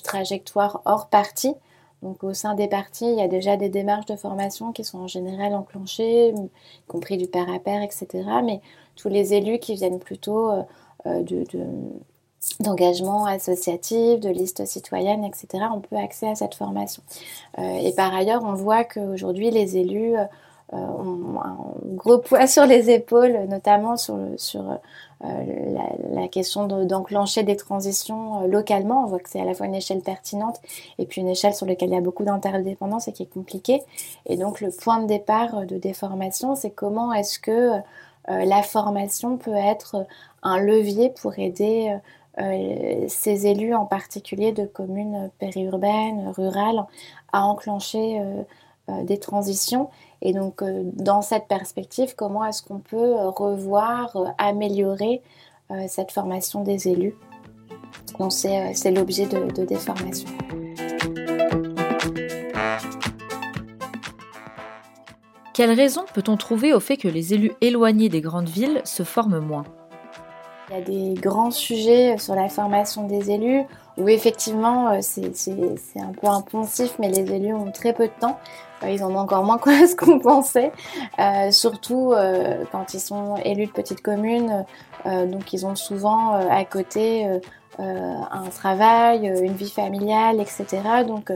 trajectoires 0.04 0.82
hors 0.84 1.08
parti. 1.08 1.54
Donc 2.02 2.24
au 2.24 2.34
sein 2.34 2.54
des 2.54 2.68
partis, 2.68 3.10
il 3.10 3.18
y 3.18 3.22
a 3.22 3.28
déjà 3.28 3.56
des 3.56 3.70
démarches 3.70 4.04
de 4.04 4.16
formation 4.16 4.72
qui 4.72 4.84
sont 4.84 4.98
en 4.98 5.06
général 5.06 5.54
enclenchées, 5.54 6.34
y 6.34 6.86
compris 6.88 7.16
du 7.16 7.26
père 7.26 7.50
à 7.50 7.58
pair, 7.58 7.80
etc. 7.80 8.06
Mais 8.44 8.60
tous 8.96 9.08
les 9.08 9.32
élus 9.32 9.58
qui 9.58 9.74
viennent 9.74 9.98
plutôt 9.98 10.50
de, 11.06 11.46
d'engagement 12.60 13.26
associatif, 13.26 14.20
de 14.20 14.28
listes 14.28 14.66
citoyennes, 14.66 15.24
etc., 15.24 15.64
on 15.74 15.80
peut 15.80 15.96
accéder 15.96 16.32
à 16.32 16.34
cette 16.34 16.54
formation. 16.54 17.02
Euh, 17.58 17.62
et 17.62 17.92
par 17.92 18.14
ailleurs, 18.14 18.42
on 18.44 18.54
voit 18.54 18.84
qu'aujourd'hui, 18.84 19.50
les 19.50 19.76
élus 19.76 20.16
euh, 20.16 20.26
ont 20.72 21.40
un 21.40 21.56
gros 21.84 22.18
poids 22.26 22.46
sur 22.46 22.66
les 22.66 22.90
épaules, 22.90 23.46
notamment 23.48 23.96
sur, 23.96 24.18
sur 24.36 24.62
euh, 25.24 25.76
la, 26.10 26.28
question 26.28 26.66
d'enclencher 26.66 27.44
des 27.44 27.56
transitions 27.56 28.46
localement. 28.48 29.04
On 29.04 29.06
voit 29.06 29.20
que 29.20 29.28
c'est 29.28 29.40
à 29.40 29.44
la 29.44 29.54
fois 29.54 29.66
une 29.66 29.74
échelle 29.74 30.00
pertinente 30.00 30.60
et 30.98 31.06
puis 31.06 31.20
une 31.20 31.28
échelle 31.28 31.54
sur 31.54 31.66
laquelle 31.66 31.90
il 31.90 31.94
y 31.94 31.98
a 31.98 32.00
beaucoup 32.00 32.24
d'interdépendance 32.24 33.06
et 33.06 33.12
qui 33.12 33.22
est 33.22 33.32
compliquée. 33.32 33.82
Et 34.26 34.36
donc, 34.36 34.60
le 34.60 34.70
point 34.70 35.00
de 35.00 35.06
départ 35.06 35.66
de 35.66 35.76
déformation, 35.76 36.56
c'est 36.56 36.70
comment 36.70 37.12
est-ce 37.12 37.38
que 37.38 37.72
la 38.28 38.62
formation 38.62 39.36
peut 39.36 39.54
être 39.54 40.06
un 40.44 40.60
levier 40.60 41.10
pour 41.10 41.38
aider 41.38 41.98
ces 42.38 43.46
élus 43.46 43.74
en 43.74 43.84
particulier 43.84 44.52
de 44.52 44.64
communes 44.64 45.30
périurbaines, 45.38 46.32
rurales, 46.36 46.84
à 47.32 47.44
enclencher 47.44 48.20
euh, 48.20 48.42
euh, 48.88 49.04
des 49.04 49.18
transitions. 49.18 49.90
Et 50.22 50.32
donc, 50.32 50.62
dans 50.62 51.20
cette 51.20 51.48
perspective, 51.48 52.14
comment 52.16 52.44
est-ce 52.44 52.62
qu'on 52.62 52.78
peut 52.78 53.14
revoir, 53.26 54.16
améliorer 54.38 55.20
cette 55.88 56.12
formation 56.12 56.62
des 56.62 56.88
élus? 56.88 57.16
Donc, 58.20 58.32
c'est 58.32 58.90
l'objet 58.92 59.26
de, 59.26 59.50
de 59.50 59.64
déformation. 59.64 60.28
Quelle 65.54 65.72
raison 65.72 66.02
peut-on 66.14 66.36
trouver 66.36 66.72
au 66.72 66.80
fait 66.80 66.96
que 66.96 67.08
les 67.08 67.34
élus 67.34 67.52
éloignés 67.60 68.08
des 68.08 68.20
grandes 68.20 68.48
villes 68.48 68.80
se 68.84 69.02
forment 69.02 69.40
moins? 69.40 69.64
Il 70.72 70.78
y 70.78 70.80
a 70.80 70.84
des 70.84 71.20
grands 71.20 71.50
sujets 71.50 72.16
sur 72.18 72.34
la 72.34 72.48
formation 72.48 73.06
des 73.06 73.30
élus 73.30 73.64
où 73.98 74.08
effectivement 74.08 74.88
euh, 74.88 74.98
c'est 75.02 76.00
un 76.00 76.12
peu 76.18 76.26
impensif, 76.26 76.94
mais 76.98 77.10
les 77.10 77.30
élus 77.30 77.52
ont 77.52 77.70
très 77.70 77.92
peu 77.92 78.06
de 78.06 78.12
temps. 78.20 78.38
Euh, 78.82 78.90
ils 78.90 79.04
en 79.04 79.12
ont 79.12 79.18
encore 79.18 79.44
moins 79.44 79.58
que 79.62 79.86
ce 79.86 79.94
qu'on 79.94 80.18
pensait, 80.18 80.72
euh, 81.18 81.50
surtout 81.50 82.14
quand 82.70 82.94
ils 82.94 83.00
sont 83.00 83.36
élus 83.44 83.66
de 83.66 83.72
petites 83.72 84.02
communes. 84.02 84.64
donc 85.04 85.52
ils 85.52 85.66
ont 85.66 85.74
souvent 85.74 86.34
à 86.34 86.64
côté 86.64 87.28
un 87.78 88.48
travail, 88.50 89.26
une 89.26 89.54
vie 89.54 89.70
familiale, 89.70 90.40
etc. 90.40 90.66
Donc 91.06 91.32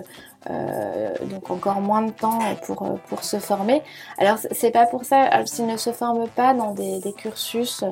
donc 1.24 1.50
encore 1.50 1.80
moins 1.80 2.02
de 2.02 2.12
temps 2.12 2.38
pour, 2.66 2.98
pour 3.08 3.24
se 3.24 3.38
former. 3.38 3.82
Alors 4.18 4.38
c'est 4.38 4.70
pas 4.70 4.86
pour 4.86 5.04
ça, 5.04 5.44
s'ils 5.44 5.66
ne 5.66 5.76
se 5.76 5.92
forment 5.92 6.28
pas 6.28 6.54
dans 6.54 6.72
des 6.72 7.12
cursus 7.16 7.84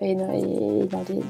et, 0.00 0.14
dans 0.14 1.02
des, 1.02 1.20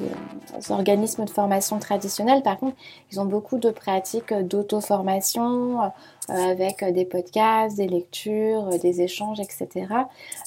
organismes 0.70 1.24
de 1.24 1.30
formation 1.30 1.78
traditionnels, 1.78 2.42
par 2.42 2.58
contre, 2.58 2.76
ils 3.10 3.20
ont 3.20 3.24
beaucoup 3.24 3.58
de 3.58 3.70
pratiques 3.70 4.34
d'auto-formation 4.34 5.80
euh, 5.80 5.90
avec 6.28 6.84
des 6.92 7.04
podcasts, 7.04 7.76
des 7.76 7.88
lectures, 7.88 8.68
des 8.78 9.00
échanges, 9.00 9.40
etc. 9.40 9.86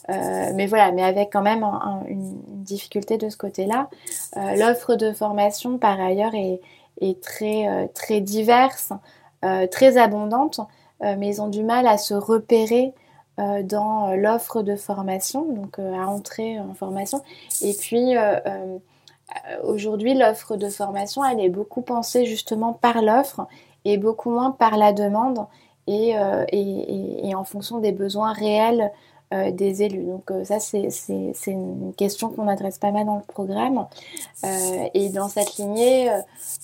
Euh, 0.09 0.51
mais 0.53 0.67
voilà, 0.67 0.91
mais 0.91 1.03
avec 1.03 1.31
quand 1.31 1.41
même 1.41 1.63
une, 2.07 2.37
difficulté 2.63 3.17
de 3.17 3.29
ce 3.29 3.37
côté-là. 3.37 3.89
Euh, 4.37 4.55
l'offre 4.55 4.95
de 4.95 5.11
formation, 5.13 5.77
par 5.77 5.99
ailleurs, 5.99 6.35
est, 6.35 6.61
est 7.01 7.21
très, 7.21 7.89
très 7.93 8.21
diverse, 8.21 8.93
très 9.71 9.97
abondante, 9.97 10.59
mais 11.01 11.27
ils 11.27 11.41
ont 11.41 11.47
du 11.47 11.63
mal 11.63 11.87
à 11.87 11.97
se 11.97 12.13
repérer 12.13 12.93
euh, 12.93 13.00
dans 13.63 14.09
euh, 14.09 14.15
l'offre 14.15 14.61
de 14.61 14.75
formation, 14.75 15.45
donc 15.45 15.79
euh, 15.79 15.93
à 15.93 16.07
entrer 16.07 16.59
en 16.59 16.73
formation. 16.73 17.21
Et 17.61 17.73
puis 17.73 18.13
aujourd'hui, 19.63 20.13
l'offre 20.13 20.57
de 20.57 20.69
formation, 20.69 21.23
elle 21.23 21.39
est 21.39 21.49
beaucoup 21.49 21.81
pensée 21.81 22.25
justement 22.25 22.73
par 22.73 23.01
l'offre 23.01 23.47
et 23.85 23.97
beaucoup 23.97 24.29
moins 24.29 24.51
par 24.51 24.77
la 24.77 24.91
demande 24.91 25.45
et, 25.87 26.15
et, 26.51 27.35
en 27.35 27.43
fonction 27.45 27.79
des 27.79 27.93
besoins 27.93 28.33
réels 28.33 28.91
des 29.31 29.83
élus. 29.83 30.03
Donc 30.03 30.31
ça, 30.43 30.59
c'est 30.59 31.31
une 31.47 31.93
question 31.95 32.29
qu'on 32.29 32.49
adresse 32.49 32.77
pas 32.77 32.91
mal 32.91 33.05
dans 33.05 33.15
le 33.15 33.23
programme. 33.23 33.87
et 34.93 35.09
dans 35.09 35.29
cette 35.29 35.55
lignée, 35.55 36.11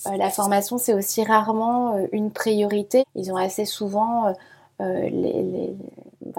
la 0.04 0.28
formation, 0.28 0.76
c'est 0.76 0.92
aussi 0.92 1.24
rarement 1.24 1.96
une 2.12 2.30
priorité. 2.30 3.04
Ils 3.14 3.32
ont 3.32 3.36
assez 3.36 3.64
souvent 3.64 4.34
les, 4.78 5.74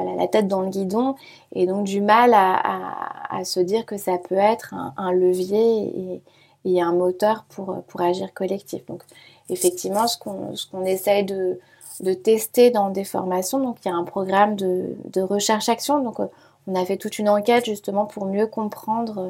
la 0.04 0.28
tête 0.28 0.48
dans 0.48 0.62
le 0.62 0.70
guidon 0.70 1.16
et 1.54 1.66
donc 1.66 1.86
du 1.86 2.02
mal 2.02 2.34
à, 2.34 3.44
se 3.44 3.60
dire 3.60 3.86
que 3.86 3.98
ça 3.98 4.18
peut 4.18 4.36
être 4.36 4.74
un, 4.98 5.12
levier 5.12 6.22
et, 6.66 6.82
un 6.82 6.92
moteur 6.92 7.46
pour, 7.50 7.84
pour 7.88 8.02
agir 8.02 8.34
collectif. 8.34 8.86
Donc 8.88 9.04
effectivement, 9.50 10.08
ce 10.08 10.18
qu'on 10.18 10.54
qu'on 10.72 10.86
essaye 10.86 11.24
de, 11.24 11.60
de, 12.02 12.14
tester 12.14 12.70
dans 12.70 12.90
des 12.90 13.06
formations, 13.06 13.60
donc 13.60 13.78
il 13.86 13.88
y 13.88 13.92
a 13.92 13.96
un 13.96 14.04
programme 14.04 14.56
de, 14.56 14.96
de 15.06 15.22
recherche-action, 15.22 16.04
donc 16.04 16.20
on 16.68 16.76
a 16.76 16.86
fait 16.86 16.98
toute 16.98 17.18
une 17.18 17.30
enquête 17.30 17.66
justement 17.66 18.06
pour 18.06 18.26
mieux 18.26 18.48
comprendre 18.48 19.20
euh, 19.20 19.30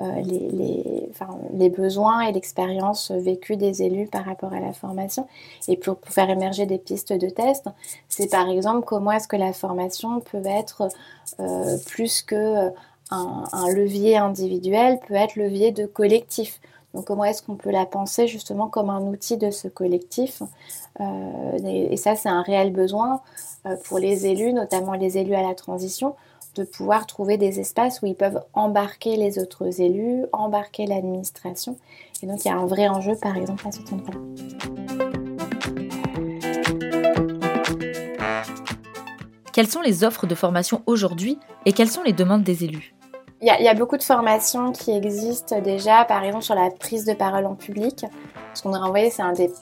les, 0.00 1.08
les, 1.52 1.70
besoins 1.70 2.22
et 2.22 2.32
l'expérience 2.32 3.12
vécue 3.12 3.56
des 3.56 3.82
élus 3.82 4.08
par 4.08 4.24
rapport 4.24 4.52
à 4.52 4.58
la 4.58 4.72
formation 4.72 5.28
et 5.68 5.76
pour, 5.76 5.98
faire 6.04 6.28
émerger 6.30 6.66
des 6.66 6.78
pistes 6.78 7.12
de 7.12 7.28
test. 7.28 7.68
C'est 8.08 8.30
par 8.30 8.48
exemple 8.48 8.84
comment 8.84 9.12
est-ce 9.12 9.28
que 9.28 9.36
la 9.36 9.52
formation 9.52 10.20
peut 10.20 10.42
être 10.44 10.88
euh, 11.40 11.76
plus 11.86 12.22
que 12.22 12.72
un, 13.10 13.68
levier 13.74 14.16
individuel, 14.16 14.98
peut 15.06 15.14
être 15.14 15.36
levier 15.36 15.72
de 15.72 15.86
collectif. 15.86 16.60
Donc 16.94 17.06
comment 17.06 17.24
est-ce 17.24 17.42
qu'on 17.42 17.56
peut 17.56 17.70
la 17.70 17.86
penser 17.86 18.26
justement 18.28 18.68
comme 18.68 18.90
un 18.90 19.02
outil 19.02 19.36
de 19.36 19.50
ce 19.50 19.68
collectif 19.68 20.42
euh, 21.00 21.58
et, 21.64 21.96
ça 21.96 22.14
c'est 22.14 22.28
un 22.28 22.42
réel 22.42 22.72
besoin 22.72 23.20
euh, 23.66 23.76
pour 23.84 23.98
les 23.98 24.26
élus, 24.26 24.52
notamment 24.52 24.92
les 24.92 25.18
élus 25.18 25.34
à 25.34 25.42
la 25.42 25.54
transition, 25.54 26.14
de 26.54 26.64
pouvoir 26.64 27.06
trouver 27.06 27.36
des 27.36 27.60
espaces 27.60 28.00
où 28.02 28.06
ils 28.06 28.14
peuvent 28.14 28.40
embarquer 28.52 29.16
les 29.16 29.38
autres 29.38 29.80
élus, 29.80 30.24
embarquer 30.32 30.86
l'administration. 30.86 31.76
Et 32.22 32.26
donc 32.26 32.44
il 32.44 32.48
y 32.48 32.50
a 32.50 32.56
un 32.56 32.66
vrai 32.66 32.88
enjeu 32.88 33.16
par 33.16 33.36
exemple 33.36 33.66
à 33.66 33.72
ce 33.72 33.80
endroit-là. 33.92 34.20
Quelles 39.52 39.68
sont 39.68 39.82
les 39.82 40.02
offres 40.02 40.26
de 40.26 40.34
formation 40.34 40.82
aujourd'hui 40.86 41.38
et 41.64 41.72
quelles 41.72 41.90
sont 41.90 42.02
les 42.02 42.12
demandes 42.12 42.42
des 42.42 42.64
élus? 42.64 42.94
Il 43.40 43.48
y, 43.48 43.68
a, 43.68 43.74
beaucoup 43.74 43.98
de 43.98 44.02
formations 44.02 44.72
qui 44.72 44.90
existent 44.92 45.60
déjà, 45.60 46.06
par 46.06 46.24
exemple 46.24 46.44
sur 46.44 46.54
la 46.54 46.70
prise 46.70 47.04
de 47.04 47.12
parole 47.12 47.44
en 47.44 47.54
public. 47.54 48.06
Ce 48.54 48.62
qu'on 48.62 48.72
a 48.72 48.78
renvoyé, 48.78 49.10
c'est 49.10 49.20
un 49.20 49.34
des, 49.34 49.52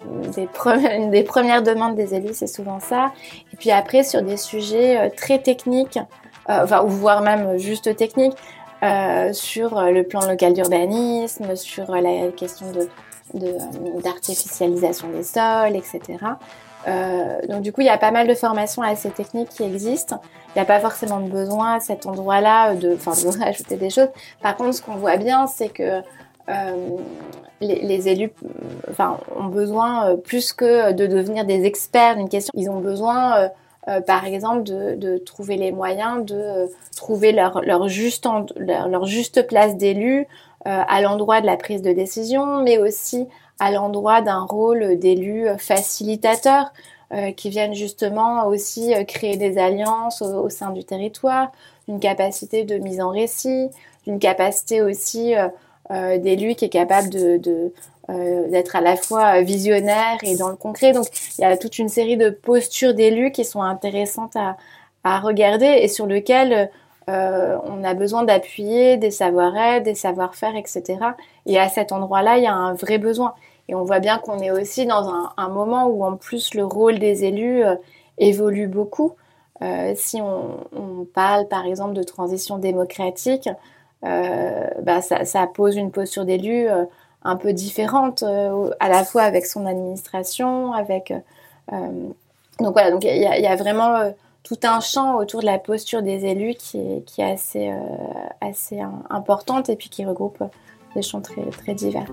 une 0.94 1.10
des 1.10 1.24
premières 1.24 1.62
demandes 1.64 1.96
des 1.96 2.14
élus, 2.14 2.34
c'est 2.34 2.46
souvent 2.46 2.78
ça. 2.78 3.12
Et 3.52 3.56
puis 3.56 3.72
après, 3.72 4.04
sur 4.04 4.22
des 4.22 4.36
sujets 4.36 4.98
euh, 4.98 5.08
très 5.14 5.40
techniques, 5.40 5.98
enfin, 6.48 6.82
ou 6.82 6.88
voire 6.88 7.22
même 7.22 7.58
juste 7.58 7.94
technique, 7.96 8.34
euh, 8.82 9.32
sur 9.32 9.80
le 9.80 10.02
plan 10.02 10.26
local 10.26 10.54
d'urbanisme, 10.54 11.54
sur 11.54 11.92
la 11.92 12.32
question 12.32 12.66
de 12.72 12.88
d'artificialisation 14.02 15.08
des 15.08 15.22
sols, 15.22 15.74
etc. 15.74 16.18
donc 17.48 17.62
du 17.62 17.72
coup, 17.72 17.80
il 17.80 17.86
y 17.86 17.88
a 17.88 17.96
pas 17.96 18.10
mal 18.10 18.26
de 18.26 18.34
formations 18.34 18.82
assez 18.82 19.08
techniques 19.08 19.48
qui 19.48 19.62
existent. 19.62 20.20
Il 20.48 20.58
n'y 20.58 20.62
a 20.62 20.66
pas 20.66 20.80
forcément 20.80 21.18
de 21.18 21.30
besoin 21.30 21.76
à 21.76 21.80
cet 21.80 22.04
endroit-là 22.04 22.74
de, 22.74 22.94
enfin, 22.94 23.12
de 23.12 23.38
rajouter 23.42 23.76
des 23.76 23.88
choses. 23.88 24.10
Par 24.42 24.54
contre, 24.54 24.74
ce 24.74 24.82
qu'on 24.82 24.96
voit 24.96 25.16
bien, 25.16 25.46
c'est 25.46 25.70
que 25.70 26.02
les, 27.62 27.80
les, 27.82 28.08
élus 28.08 28.32
enfin, 28.90 29.16
ont 29.34 29.46
besoin, 29.46 30.16
plus 30.16 30.52
que 30.52 30.92
de 30.92 31.06
devenir 31.06 31.46
des 31.46 31.64
experts 31.64 32.16
d'une 32.16 32.28
question, 32.28 32.52
ils 32.54 32.68
ont 32.68 32.80
besoin 32.80 33.48
euh, 33.88 34.00
par 34.00 34.24
exemple, 34.26 34.62
de, 34.62 34.94
de, 34.94 35.18
trouver 35.18 35.56
les 35.56 35.72
moyens 35.72 36.24
de 36.24 36.36
euh, 36.36 36.66
trouver 36.96 37.32
leur, 37.32 37.62
leur, 37.62 37.88
juste 37.88 38.28
leur, 38.56 39.06
juste 39.06 39.46
place 39.48 39.76
d'élu 39.76 40.20
euh, 40.20 40.82
à 40.86 41.00
l'endroit 41.00 41.40
de 41.40 41.46
la 41.46 41.56
prise 41.56 41.82
de 41.82 41.92
décision, 41.92 42.62
mais 42.62 42.78
aussi 42.78 43.26
à 43.58 43.72
l'endroit 43.72 44.22
d'un 44.22 44.42
rôle 44.44 44.98
d'élu 44.98 45.46
facilitateur 45.58 46.72
qui 47.36 47.50
viennent 47.50 47.74
justement 47.74 48.46
aussi 48.46 48.94
créer 49.06 49.36
des 49.36 49.58
alliances 49.58 50.22
au, 50.22 50.48
sein 50.48 50.70
du 50.70 50.82
territoire, 50.82 51.52
une 51.86 52.00
capacité 52.00 52.64
de 52.64 52.78
mise 52.78 53.02
en 53.02 53.10
récit, 53.10 53.68
une 54.06 54.18
capacité 54.18 54.80
aussi 54.80 55.34
d'élu 55.90 56.54
qui 56.54 56.64
est 56.64 56.70
capable 56.70 57.10
de, 57.10 57.36
de, 57.36 57.72
euh, 58.10 58.48
d'être 58.48 58.76
à 58.76 58.80
la 58.80 58.96
fois 58.96 59.42
visionnaire 59.42 60.18
et 60.22 60.36
dans 60.36 60.48
le 60.48 60.56
concret. 60.56 60.92
Donc 60.92 61.06
il 61.38 61.42
y 61.42 61.44
a 61.44 61.56
toute 61.56 61.78
une 61.78 61.88
série 61.88 62.16
de 62.16 62.30
postures 62.30 62.94
d'élus 62.94 63.32
qui 63.32 63.44
sont 63.44 63.62
intéressantes 63.62 64.36
à, 64.36 64.56
à 65.04 65.20
regarder 65.20 65.66
et 65.66 65.88
sur 65.88 66.06
lesquelles 66.06 66.70
euh, 67.08 67.58
on 67.64 67.82
a 67.84 67.94
besoin 67.94 68.24
d'appuyer 68.24 68.96
des 68.96 69.10
savoir-être, 69.10 69.84
des 69.84 69.94
savoir-faire, 69.94 70.56
etc. 70.56 70.98
Et 71.46 71.58
à 71.58 71.68
cet 71.68 71.92
endroit-là, 71.92 72.38
il 72.38 72.44
y 72.44 72.46
a 72.46 72.54
un 72.54 72.74
vrai 72.74 72.98
besoin. 72.98 73.34
Et 73.68 73.74
on 73.74 73.84
voit 73.84 74.00
bien 74.00 74.18
qu'on 74.18 74.38
est 74.38 74.50
aussi 74.50 74.86
dans 74.86 75.32
un, 75.36 75.48
moment 75.48 75.86
où 75.86 76.04
en 76.04 76.16
plus 76.16 76.54
le 76.54 76.64
rôle 76.64 76.98
des 76.98 77.24
élus 77.24 77.64
euh, 77.64 77.76
évolue 78.18 78.66
beaucoup. 78.66 79.14
Euh, 79.62 79.92
si 79.96 80.20
on, 80.20 81.06
parle 81.14 81.46
par 81.48 81.66
exemple 81.66 81.94
de 81.94 82.02
transition 82.02 82.58
démocratique, 82.58 83.48
euh, 84.04 84.66
bah 84.82 85.02
ça, 85.02 85.24
ça, 85.24 85.46
pose 85.46 85.76
une 85.76 85.90
posture 85.90 86.24
d'élu 86.24 86.66
un 87.24 87.36
peu 87.36 87.52
différente 87.52 88.22
euh, 88.22 88.70
à 88.80 88.88
la 88.88 89.04
fois 89.04 89.22
avec 89.22 89.46
son 89.46 89.66
administration, 89.66 90.72
avec 90.72 91.10
euh, 91.10 91.18
euh, 91.72 92.08
donc 92.58 92.72
voilà 92.72 92.90
donc 92.90 93.04
il 93.04 93.16
y, 93.16 93.46
a 93.46 93.56
vraiment 93.56 94.12
tout 94.42 94.58
un 94.64 94.80
champ 94.80 95.16
autour 95.16 95.40
de 95.40 95.46
la 95.46 95.58
posture 95.58 96.02
des 96.02 96.26
élus 96.26 96.54
qui 96.54 96.78
est, 96.78 97.04
qui 97.06 97.20
est 97.20 97.32
assez 97.32 97.72
assez 98.40 98.80
importante 99.08 99.68
et 99.68 99.76
puis 99.76 99.88
qui 99.88 100.04
regroupe 100.04 100.44
des 100.94 101.02
champs 101.02 101.22
très 101.22 101.44
très 101.46 101.74
divers. 101.74 102.06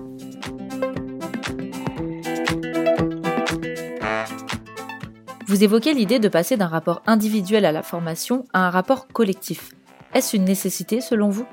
Vous 5.46 5.64
évoquez 5.64 5.94
l'idée 5.94 6.20
de 6.20 6.28
passer 6.28 6.56
d'un 6.56 6.68
rapport 6.68 7.02
individuel 7.06 7.64
à 7.64 7.72
la 7.72 7.82
formation 7.82 8.44
à 8.52 8.66
un 8.66 8.70
rapport 8.70 9.08
collectif. 9.08 9.72
Est-ce 10.14 10.36
une 10.36 10.44
nécessité 10.44 11.00
selon 11.00 11.28
vous? 11.28 11.44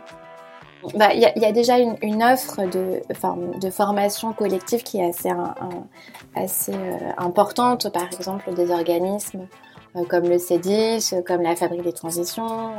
Bah, 0.95 1.13
il 1.13 1.21
y, 1.21 1.45
a 1.45 1.51
déjà 1.51 1.77
une, 1.79 2.23
offre 2.23 2.65
de, 2.65 3.69
formation 3.71 4.33
collective 4.33 4.83
qui 4.83 4.99
est 4.99 5.09
assez, 6.35 6.73
euh, 6.73 7.11
importante, 7.17 7.91
par 7.91 8.05
exemple 8.05 8.53
des 8.53 8.71
organismes 8.71 9.47
euh, 9.95 10.03
comme 10.05 10.29
le 10.29 10.37
CEDIS, 10.37 11.13
comme 11.25 11.41
la 11.41 11.55
Fabrique 11.55 11.83
des 11.83 11.93
Transitions, 11.93 12.71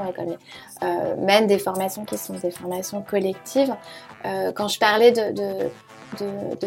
euh, 0.82 1.16
même 1.16 1.46
des 1.46 1.58
formations 1.58 2.04
qui 2.04 2.18
sont 2.18 2.34
des 2.34 2.50
formations 2.50 3.02
collectives. 3.02 3.74
quand 4.54 4.68
je 4.68 4.78
parlais 4.78 5.12
de, 5.12 5.70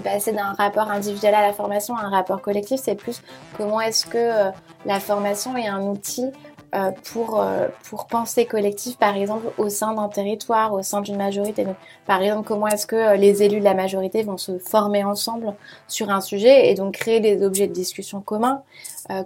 passer 0.04 0.34
d'un 0.34 0.54
rapport 0.54 0.89
individuel 0.91 1.34
à 1.34 1.41
la 1.41 1.54
formation 1.54 1.95
à 1.95 2.04
un 2.04 2.10
rapport 2.10 2.41
collectif, 2.41 2.80
c'est 2.84 2.95
plus 2.95 3.21
comment 3.58 3.82
est-ce 3.82 4.06
que 4.06 4.51
la 4.86 4.99
formation 4.99 5.56
est 5.58 5.67
un 5.67 5.82
outil 5.82 6.32
euh, 6.73 6.91
pour, 7.12 7.41
euh, 7.41 7.67
pour 7.89 8.07
penser 8.07 8.45
collectif, 8.45 8.97
par 8.97 9.17
exemple, 9.17 9.51
au 9.57 9.67
sein 9.67 9.93
d'un 9.93 10.07
territoire, 10.07 10.71
au 10.71 10.81
sein 10.84 11.01
d'une 11.01 11.17
majorité. 11.17 11.65
Donc, 11.65 11.75
par 12.05 12.21
exemple, 12.21 12.47
comment 12.47 12.67
est-ce 12.67 12.88
que 12.88 12.95
euh, 12.95 13.15
les 13.17 13.43
élus 13.43 13.60
de 13.60 13.65
la 13.65 13.73
majorité 13.73 14.23
vont 14.23 14.38
se 14.38 14.57
former 14.57 15.03
ensemble 15.03 15.53
sur 15.89 16.10
un 16.10 16.21
sujet 16.21 16.69
et 16.71 16.75
donc 16.75 16.93
créer 16.93 17.19
des 17.19 17.43
objets 17.43 17.67
de 17.67 17.73
discussion 17.73 18.21
communs? 18.21 18.63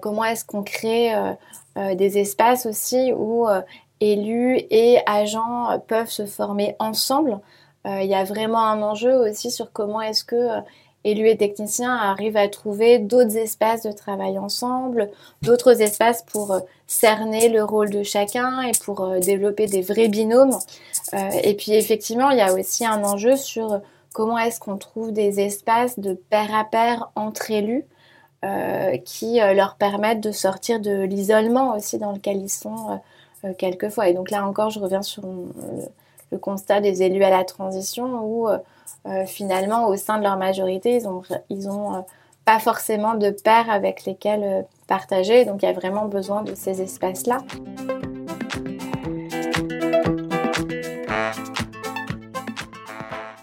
Comment 0.01 0.23
est-ce 0.23 0.43
qu'on 0.43 0.63
crée 0.63 1.13
des 1.75 2.17
espaces 2.17 2.65
aussi 2.65 3.13
où 3.15 3.45
élus 3.99 4.61
et 4.71 4.97
agents 5.05 5.79
peuvent 5.87 6.09
se 6.09 6.25
former 6.25 6.75
ensemble? 6.79 7.39
Il 7.85 8.05
y 8.05 8.15
a 8.15 8.23
vraiment 8.23 8.65
un 8.65 8.81
enjeu 8.81 9.13
aussi 9.13 9.51
sur 9.51 9.71
comment 9.71 10.01
est-ce 10.01 10.23
que 10.23 10.47
élus 11.05 11.29
et 11.29 11.37
techniciens 11.37 11.95
arrivent 11.95 12.35
à 12.35 12.49
trouver 12.49 12.99
d'autres 12.99 13.37
espaces 13.37 13.83
de 13.83 13.91
travail 13.91 14.37
ensemble, 14.37 15.09
d'autres 15.43 15.81
espaces 15.81 16.23
pour 16.23 16.51
euh, 16.51 16.59
cerner 16.87 17.47
le 17.47 17.63
rôle 17.63 17.91
de 17.91 18.03
chacun 18.03 18.61
et 18.61 18.71
pour 18.83 19.01
euh, 19.01 19.19
développer 19.19 19.67
des 19.67 19.81
vrais 19.81 20.07
binômes. 20.07 20.57
Euh, 21.13 21.29
et 21.43 21.53
puis 21.53 21.73
effectivement, 21.73 22.31
il 22.31 22.39
y 22.39 22.41
a 22.41 22.53
aussi 22.53 22.85
un 22.85 23.03
enjeu 23.03 23.37
sur 23.37 23.81
comment 24.13 24.37
est-ce 24.39 24.59
qu'on 24.59 24.77
trouve 24.77 25.13
des 25.13 25.39
espaces 25.39 25.99
de 25.99 26.13
pair 26.13 26.53
à 26.53 26.65
pair 26.65 27.11
entre 27.15 27.51
élus 27.51 27.85
qui 29.05 29.39
leur 29.39 29.73
permettent 29.73 30.21
de 30.21 30.31
sortir 30.31 30.79
de 30.79 31.01
l'isolement 31.01 31.75
aussi 31.75 31.97
dans 31.97 32.11
lequel 32.11 32.37
ils 32.37 32.49
sont 32.49 33.01
quelquefois. 33.57 34.07
Et 34.07 34.13
donc 34.13 34.29
là 34.29 34.45
encore, 34.45 34.69
je 34.69 34.79
reviens 34.79 35.01
sur 35.01 35.23
le 36.31 36.37
constat 36.37 36.81
des 36.81 37.03
élus 37.03 37.23
à 37.23 37.29
la 37.29 37.43
transition 37.43 38.23
où 38.23 38.47
euh, 39.07 39.25
finalement, 39.25 39.87
au 39.87 39.95
sein 39.97 40.17
de 40.17 40.23
leur 40.23 40.37
majorité, 40.37 40.99
ils 41.49 41.69
ont, 41.69 41.95
euh, 41.95 41.99
pas 42.43 42.59
forcément 42.59 43.13
de 43.13 43.29
pairs 43.29 43.69
avec 43.69 44.05
lesquels 44.05 44.43
euh, 44.43 44.61
partager. 44.87 45.45
Donc, 45.45 45.61
il 45.61 45.65
y 45.65 45.69
a 45.69 45.73
vraiment 45.73 46.05
besoin 46.05 46.41
de 46.41 46.55
ces 46.55 46.81
espaces-là. 46.81 47.39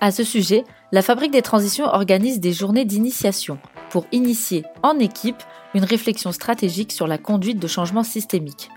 À 0.01 0.11
ce 0.11 0.25
sujet, 0.25 0.65
la 0.91 1.03
Fabrique 1.03 1.31
des 1.31 1.43
Transitions 1.43 1.87
organise 1.87 2.41
des 2.41 2.53
journées 2.53 2.85
d'initiation 2.85 3.59
pour 3.91 4.07
initier 4.11 4.65
en 4.83 4.99
équipe 4.99 5.43
une 5.75 5.85
réflexion 5.85 6.33
stratégique 6.33 6.91
sur 6.91 7.07
la 7.07 7.19
conduite 7.19 7.61
de 7.61 7.69
changements 7.69 8.03
systémiques. 8.03 8.69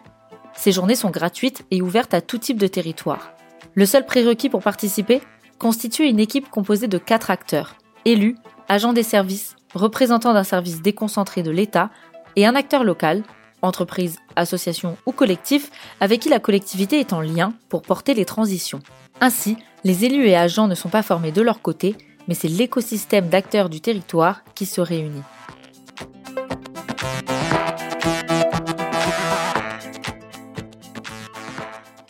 Ces 0.53 0.71
journées 0.71 0.95
sont 0.95 1.09
gratuites 1.09 1.65
et 1.71 1.81
ouvertes 1.81 2.13
à 2.13 2.21
tout 2.21 2.37
type 2.37 2.59
de 2.59 2.67
territoire. 2.67 3.35
Le 3.75 3.85
seul 3.85 4.05
prérequis 4.05 4.49
pour 4.49 4.61
participer 4.61 5.21
constitue 5.59 6.07
une 6.07 6.19
équipe 6.19 6.49
composée 6.49 6.87
de 6.87 6.97
quatre 6.97 7.29
acteurs, 7.29 7.75
élus, 8.05 8.37
agents 8.69 8.93
des 8.93 9.03
services, 9.03 9.55
représentants 9.73 10.33
d'un 10.33 10.45
service 10.45 10.81
déconcentré 10.81 11.43
de 11.43 11.51
l'État 11.51 11.89
et 12.37 12.45
un 12.45 12.55
acteur 12.55 12.85
local, 12.85 13.23
entreprise, 13.61 14.17
association 14.37 14.97
ou 15.05 15.11
collectif, 15.11 15.71
avec 15.99 16.21
qui 16.21 16.29
la 16.29 16.39
collectivité 16.39 16.99
est 16.99 17.11
en 17.11 17.19
lien 17.19 17.53
pour 17.67 17.81
porter 17.81 18.13
les 18.13 18.25
transitions. 18.25 18.79
Ainsi, 19.19 19.57
les 19.83 20.05
élus 20.05 20.27
et 20.27 20.37
agents 20.37 20.67
ne 20.67 20.75
sont 20.75 20.89
pas 20.89 21.03
formés 21.03 21.31
de 21.31 21.41
leur 21.41 21.61
côté, 21.61 21.95
mais 22.27 22.33
c'est 22.33 22.47
l'écosystème 22.47 23.27
d'acteurs 23.27 23.69
du 23.69 23.81
territoire 23.81 24.41
qui 24.55 24.65
se 24.65 24.81
réunit. 24.81 25.23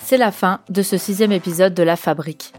C'est 0.07 0.17
la 0.17 0.31
fin 0.31 0.59
de 0.69 0.83
ce 0.83 0.99
sixième 0.99 1.31
épisode 1.31 1.73
de 1.73 1.81
La 1.81 1.95
Fabrique. 1.95 2.53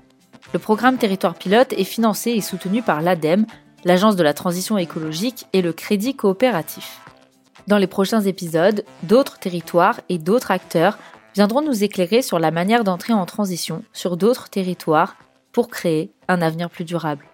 Le 0.53 0.59
programme 0.59 0.99
Territoire 0.99 1.37
Pilote 1.37 1.73
est 1.75 1.85
financé 1.85 2.33
et 2.33 2.41
soutenu 2.41 2.83
par 2.83 3.01
l'ADEME, 3.03 3.47
l'Agence 3.85 4.17
de 4.17 4.25
la 4.25 4.35
transition 4.35 4.79
écologique 4.79 5.47
et 5.53 5.63
le 5.63 5.73
Crédit 5.73 6.17
coopératif. 6.17 7.01
Dans 7.69 7.79
les 7.79 7.87
prochains 7.87 8.23
épisodes, 8.23 8.85
d'autres 9.05 9.39
territoires 9.39 10.01
et 10.09 10.19
d'autres 10.19 10.51
acteurs 10.51 10.99
viendront 11.37 11.63
nous 11.63 11.85
éclairer 11.85 12.21
sur 12.21 12.41
la 12.41 12.51
manière 12.51 12.83
d'entrer 12.83 13.13
en 13.13 13.27
transition 13.27 13.85
sur 13.93 14.17
d'autres 14.17 14.49
territoires 14.49 15.15
pour 15.53 15.69
créer 15.69 16.11
un 16.27 16.43
avenir 16.43 16.69
plus 16.69 16.85
durable. 16.85 17.27